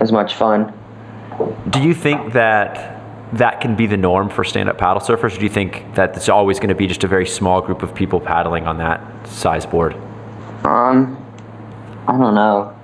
as 0.00 0.10
much 0.10 0.34
fun. 0.34 0.72
Do 1.70 1.82
you 1.82 1.94
think 1.94 2.32
that 2.32 3.00
that 3.32 3.60
can 3.60 3.74
be 3.74 3.86
the 3.86 3.96
norm 3.96 4.28
for 4.28 4.44
stand-up 4.44 4.78
paddle 4.78 5.00
surfers? 5.00 5.34
Or 5.34 5.38
do 5.38 5.42
you 5.42 5.48
think 5.48 5.94
that 5.94 6.16
it's 6.16 6.28
always 6.28 6.58
going 6.58 6.68
to 6.68 6.74
be 6.74 6.86
just 6.86 7.04
a 7.04 7.08
very 7.08 7.26
small 7.26 7.60
group 7.60 7.82
of 7.82 7.94
people 7.94 8.20
paddling 8.20 8.66
on 8.66 8.78
that 8.78 9.26
size 9.26 9.66
board? 9.66 9.94
Um, 10.64 11.24
I 12.06 12.12
don't 12.16 12.34
know. 12.34 12.76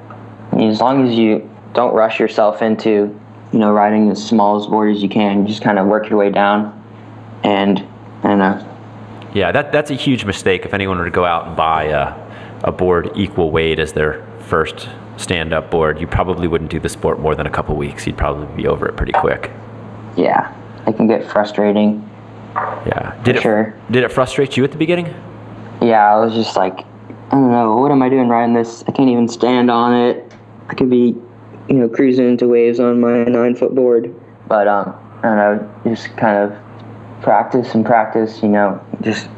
As 0.52 0.80
long 0.80 1.06
as 1.08 1.16
you 1.18 1.48
don't 1.72 1.94
rush 1.94 2.18
yourself 2.18 2.62
into, 2.62 3.18
you 3.52 3.58
know, 3.58 3.72
riding 3.72 4.10
as 4.10 4.24
small 4.24 4.60
as 4.60 4.66
board 4.66 4.94
as 4.94 5.02
you 5.02 5.08
can, 5.08 5.46
just 5.46 5.62
kind 5.62 5.78
of 5.78 5.86
work 5.86 6.08
your 6.10 6.18
way 6.18 6.30
down, 6.30 6.72
and 7.44 7.78
I 8.22 8.28
don't. 8.28 8.40
Uh, 8.40 8.66
yeah, 9.32 9.52
that 9.52 9.70
that's 9.72 9.90
a 9.90 9.94
huge 9.94 10.24
mistake. 10.24 10.64
If 10.64 10.74
anyone 10.74 10.98
were 10.98 11.04
to 11.04 11.10
go 11.10 11.24
out 11.24 11.46
and 11.46 11.56
buy 11.56 11.84
a, 11.84 12.14
a 12.64 12.72
board 12.72 13.10
equal 13.14 13.50
weight 13.50 13.78
as 13.78 13.92
their 13.92 14.26
first 14.40 14.88
stand-up 15.16 15.70
board, 15.70 16.00
you 16.00 16.06
probably 16.06 16.48
wouldn't 16.48 16.70
do 16.70 16.80
the 16.80 16.88
sport 16.88 17.20
more 17.20 17.34
than 17.34 17.46
a 17.46 17.50
couple 17.50 17.76
weeks. 17.76 18.06
You'd 18.06 18.18
probably 18.18 18.46
be 18.56 18.66
over 18.66 18.88
it 18.88 18.96
pretty 18.96 19.12
quick. 19.12 19.50
Yeah, 20.16 20.52
it 20.86 20.96
can 20.96 21.06
get 21.06 21.30
frustrating. 21.30 22.08
Yeah. 22.56 23.16
Did 23.22 23.36
it 23.36 23.42
Sure. 23.42 23.72
did 23.90 24.02
it 24.02 24.10
frustrate 24.10 24.56
you 24.56 24.64
at 24.64 24.72
the 24.72 24.78
beginning? 24.78 25.14
Yeah, 25.80 26.14
I 26.14 26.18
was 26.18 26.34
just 26.34 26.56
like, 26.56 26.80
I 27.30 27.30
don't 27.36 27.50
know, 27.50 27.76
what 27.76 27.92
am 27.92 28.02
I 28.02 28.08
doing 28.08 28.28
riding 28.28 28.54
this? 28.54 28.82
I 28.88 28.92
can't 28.92 29.08
even 29.08 29.28
stand 29.28 29.70
on 29.70 29.94
it. 29.94 30.29
I 30.70 30.74
could 30.74 30.88
be, 30.88 31.16
you 31.68 31.74
know, 31.74 31.88
cruising 31.88 32.28
into 32.28 32.46
waves 32.46 32.78
on 32.78 33.00
my 33.00 33.24
nine 33.24 33.56
foot 33.56 33.74
board. 33.74 34.14
But 34.46 34.68
um, 34.68 34.94
I 35.18 35.22
don't 35.22 35.36
know, 35.36 35.74
just 35.84 36.16
kind 36.16 36.36
of 36.36 37.22
practice 37.22 37.74
and 37.74 37.84
practice. 37.84 38.40
You 38.40 38.50
know, 38.50 38.80
just 39.00 39.28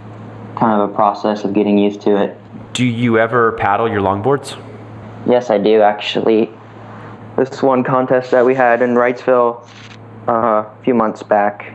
kind 0.56 0.80
of 0.80 0.90
a 0.90 0.94
process 0.94 1.44
of 1.44 1.54
getting 1.54 1.78
used 1.78 2.02
to 2.02 2.22
it. 2.22 2.38
Do 2.74 2.84
you 2.84 3.18
ever 3.18 3.52
paddle 3.52 3.90
your 3.90 4.02
longboards? 4.02 4.58
Yes, 5.26 5.48
I 5.48 5.56
do 5.56 5.80
actually. 5.80 6.50
This 7.38 7.62
one 7.62 7.82
contest 7.82 8.30
that 8.32 8.44
we 8.44 8.54
had 8.54 8.82
in 8.82 8.90
Wrightsville 8.90 9.66
uh, 10.28 10.32
a 10.32 10.78
few 10.84 10.92
months 10.92 11.22
back, 11.22 11.74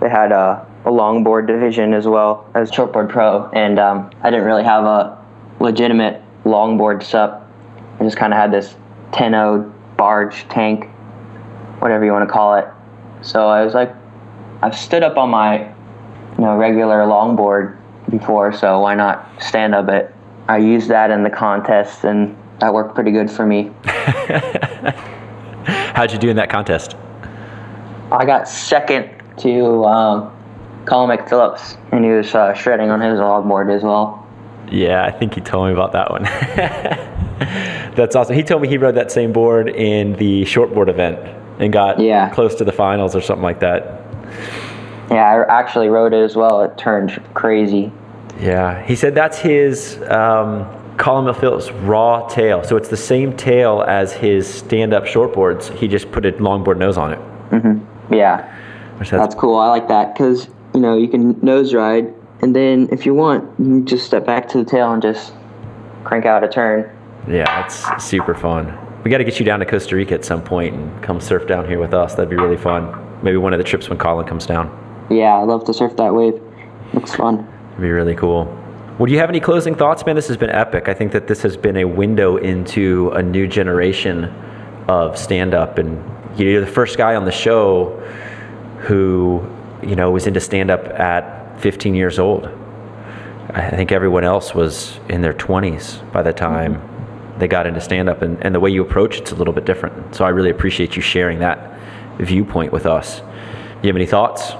they 0.00 0.08
had 0.08 0.32
a, 0.32 0.66
a 0.86 0.90
longboard 0.90 1.46
division 1.46 1.92
as 1.92 2.06
well 2.06 2.50
as 2.54 2.70
shortboard 2.70 3.10
pro, 3.10 3.50
and 3.50 3.78
um, 3.78 4.10
I 4.22 4.30
didn't 4.30 4.46
really 4.46 4.64
have 4.64 4.84
a 4.84 5.22
legitimate 5.60 6.22
longboard 6.44 7.02
sup. 7.02 7.46
I 8.00 8.04
just 8.04 8.16
kind 8.16 8.32
of 8.32 8.38
had 8.38 8.50
this 8.50 8.74
10 9.14 9.72
barge 9.96 10.46
tank, 10.48 10.88
whatever 11.78 12.04
you 12.04 12.12
want 12.12 12.28
to 12.28 12.32
call 12.32 12.54
it. 12.56 12.66
So 13.22 13.46
I 13.48 13.64
was 13.64 13.72
like, 13.72 13.94
I've 14.60 14.76
stood 14.76 15.02
up 15.02 15.16
on 15.16 15.30
my 15.30 15.68
you 16.36 16.44
know 16.44 16.56
regular 16.56 17.04
longboard 17.04 17.78
before, 18.10 18.52
so 18.52 18.80
why 18.80 18.94
not 18.94 19.30
stand 19.40 19.74
up 19.74 19.88
it? 19.88 20.14
I 20.48 20.58
used 20.58 20.88
that 20.88 21.10
in 21.10 21.22
the 21.22 21.30
contest, 21.30 22.04
and 22.04 22.36
that 22.60 22.74
worked 22.74 22.94
pretty 22.94 23.12
good 23.12 23.30
for 23.30 23.46
me. 23.46 23.70
How'd 25.94 26.12
you 26.12 26.18
do 26.18 26.28
in 26.28 26.36
that 26.36 26.50
contest? 26.50 26.96
I 28.10 28.26
got 28.26 28.48
second 28.48 29.10
to 29.38 29.84
um, 29.84 30.36
Colin 30.86 31.16
McPhillips, 31.16 31.78
and 31.92 32.04
he 32.04 32.10
was 32.10 32.34
uh, 32.34 32.52
shredding 32.52 32.90
on 32.90 33.00
his 33.00 33.18
longboard 33.18 33.74
as 33.74 33.82
well. 33.82 34.26
Yeah, 34.70 35.04
I 35.04 35.10
think 35.10 35.34
he 35.34 35.40
told 35.40 35.68
me 35.68 35.72
about 35.72 35.92
that 35.92 36.10
one. 36.10 36.24
That's 37.96 38.16
awesome. 38.16 38.34
He 38.36 38.42
told 38.42 38.62
me 38.62 38.68
he 38.68 38.78
rode 38.78 38.94
that 38.96 39.10
same 39.12 39.32
board 39.32 39.68
in 39.68 40.14
the 40.14 40.42
shortboard 40.42 40.88
event 40.88 41.18
and 41.58 41.72
got 41.72 42.00
Yeah. 42.00 42.28
close 42.30 42.54
to 42.56 42.64
the 42.64 42.72
finals 42.72 43.14
or 43.14 43.20
something 43.20 43.42
like 43.42 43.60
that. 43.60 44.00
Yeah, 45.10 45.44
I 45.48 45.58
actually 45.60 45.88
rode 45.88 46.12
it 46.12 46.22
as 46.22 46.34
well. 46.36 46.62
It 46.62 46.76
turned 46.78 47.20
crazy. 47.34 47.92
Yeah, 48.40 48.82
he 48.84 48.96
said 48.96 49.14
that's 49.14 49.38
his 49.38 50.00
um, 50.08 50.66
Colin 50.96 51.32
McPhillips 51.32 51.70
raw 51.86 52.26
tail. 52.26 52.64
So 52.64 52.76
it's 52.76 52.88
the 52.88 52.96
same 52.96 53.36
tail 53.36 53.84
as 53.86 54.12
his 54.12 54.52
stand-up 54.52 55.04
shortboards. 55.04 55.72
He 55.76 55.86
just 55.88 56.10
put 56.10 56.24
a 56.26 56.32
longboard 56.32 56.78
nose 56.78 56.96
on 56.98 57.12
it. 57.12 57.20
Yeah, 58.10 58.52
Which 58.98 59.10
that's, 59.10 59.22
that's 59.22 59.34
cool. 59.34 59.56
I 59.56 59.68
like 59.68 59.88
that 59.88 60.14
because 60.14 60.48
you 60.74 60.80
know 60.80 60.96
you 60.96 61.08
can 61.08 61.38
nose 61.40 61.72
ride, 61.72 62.12
and 62.42 62.54
then 62.54 62.88
if 62.92 63.06
you 63.06 63.14
want, 63.14 63.44
you 63.58 63.64
can 63.64 63.86
just 63.86 64.04
step 64.06 64.26
back 64.26 64.48
to 64.48 64.58
the 64.58 64.64
tail 64.64 64.92
and 64.92 65.00
just 65.00 65.32
crank 66.02 66.26
out 66.26 66.44
a 66.44 66.48
turn. 66.48 66.90
Yeah, 67.28 67.64
it's 67.64 68.04
super 68.04 68.34
fun. 68.34 68.78
We 69.04 69.10
got 69.10 69.18
to 69.18 69.24
get 69.24 69.38
you 69.38 69.44
down 69.44 69.60
to 69.60 69.66
Costa 69.66 69.96
Rica 69.96 70.14
at 70.14 70.24
some 70.24 70.42
point 70.42 70.74
and 70.74 71.02
come 71.02 71.20
surf 71.20 71.46
down 71.46 71.66
here 71.66 71.78
with 71.78 71.94
us. 71.94 72.14
That'd 72.14 72.30
be 72.30 72.36
really 72.36 72.56
fun. 72.56 73.00
Maybe 73.22 73.36
one 73.36 73.52
of 73.52 73.58
the 73.58 73.64
trips 73.64 73.88
when 73.88 73.98
Colin 73.98 74.26
comes 74.26 74.46
down. 74.46 74.68
Yeah, 75.10 75.34
I 75.34 75.42
love 75.42 75.64
to 75.64 75.74
surf 75.74 75.96
that 75.96 76.14
wave. 76.14 76.40
Looks 76.92 77.14
fun. 77.14 77.46
It'd 77.72 77.82
be 77.82 77.90
really 77.90 78.14
cool. 78.14 78.44
Well, 78.98 79.06
do 79.06 79.12
you 79.12 79.18
have 79.18 79.28
any 79.28 79.40
closing 79.40 79.74
thoughts, 79.74 80.06
man? 80.06 80.14
This 80.14 80.28
has 80.28 80.36
been 80.36 80.50
epic. 80.50 80.88
I 80.88 80.94
think 80.94 81.12
that 81.12 81.26
this 81.26 81.42
has 81.42 81.56
been 81.56 81.76
a 81.76 81.84
window 81.84 82.36
into 82.36 83.10
a 83.10 83.22
new 83.22 83.46
generation 83.46 84.26
of 84.88 85.18
stand 85.18 85.52
up. 85.52 85.78
And 85.78 86.02
you're 86.38 86.60
the 86.60 86.66
first 86.66 86.96
guy 86.96 87.16
on 87.16 87.24
the 87.24 87.32
show 87.32 87.90
who, 88.80 89.44
you 89.82 89.96
know, 89.96 90.10
was 90.10 90.26
into 90.26 90.40
stand 90.40 90.70
up 90.70 90.86
at 90.98 91.60
15 91.60 91.94
years 91.94 92.18
old. 92.18 92.48
I 93.50 93.70
think 93.70 93.92
everyone 93.92 94.24
else 94.24 94.54
was 94.54 94.98
in 95.08 95.22
their 95.22 95.34
20s 95.34 96.12
by 96.12 96.22
the 96.22 96.32
time 96.32 96.74
mm-hmm. 96.74 96.93
They 97.38 97.48
got 97.48 97.66
into 97.66 97.80
stand 97.80 98.08
up. 98.08 98.22
And, 98.22 98.40
and 98.44 98.54
the 98.54 98.60
way 98.60 98.70
you 98.70 98.82
approach 98.82 99.18
it's 99.18 99.32
a 99.32 99.34
little 99.34 99.54
bit 99.54 99.64
different. 99.64 100.14
So 100.14 100.24
I 100.24 100.28
really 100.28 100.50
appreciate 100.50 100.96
you 100.96 101.02
sharing 101.02 101.38
that 101.40 101.78
viewpoint 102.18 102.72
with 102.72 102.86
us. 102.86 103.20
Do 103.20 103.24
you 103.82 103.88
have 103.88 103.96
any 103.96 104.06
thoughts? 104.06 104.52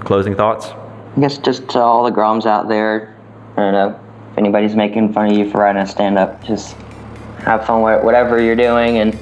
Closing 0.00 0.34
thoughts? 0.34 0.68
I 1.16 1.20
guess 1.20 1.38
just 1.38 1.68
to 1.70 1.78
all 1.78 2.04
the 2.04 2.10
groms 2.10 2.46
out 2.46 2.68
there, 2.68 3.16
I 3.56 3.60
don't 3.60 3.72
know 3.72 4.00
if 4.32 4.38
anybody's 4.38 4.76
making 4.76 5.12
fun 5.12 5.30
of 5.30 5.36
you 5.36 5.50
for 5.50 5.58
riding 5.58 5.82
a 5.82 5.86
stand 5.86 6.18
up, 6.18 6.42
just 6.44 6.76
have 7.38 7.66
fun 7.66 7.82
with 7.82 8.04
whatever 8.04 8.40
you're 8.40 8.56
doing 8.56 8.98
and 8.98 9.18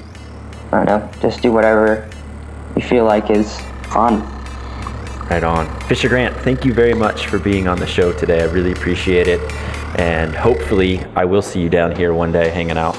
I 0.72 0.84
don't 0.84 0.86
know, 0.86 1.10
just 1.20 1.40
do 1.40 1.52
whatever 1.52 2.10
you 2.76 2.82
feel 2.82 3.04
like 3.04 3.30
is 3.30 3.58
fun. 3.84 4.37
Right 5.30 5.44
on. 5.44 5.68
Fisher 5.82 6.08
Grant, 6.08 6.34
thank 6.38 6.64
you 6.64 6.72
very 6.72 6.94
much 6.94 7.26
for 7.26 7.38
being 7.38 7.68
on 7.68 7.78
the 7.78 7.86
show 7.86 8.12
today. 8.12 8.40
I 8.40 8.46
really 8.46 8.72
appreciate 8.72 9.28
it. 9.28 9.40
And 9.98 10.34
hopefully, 10.34 11.04
I 11.16 11.26
will 11.26 11.42
see 11.42 11.60
you 11.60 11.68
down 11.68 11.94
here 11.94 12.14
one 12.14 12.32
day 12.32 12.48
hanging 12.48 12.78
out. 12.78 12.96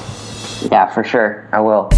Yeah, 0.71 0.87
for 0.93 1.03
sure. 1.03 1.47
I 1.51 1.59
will. 1.59 1.89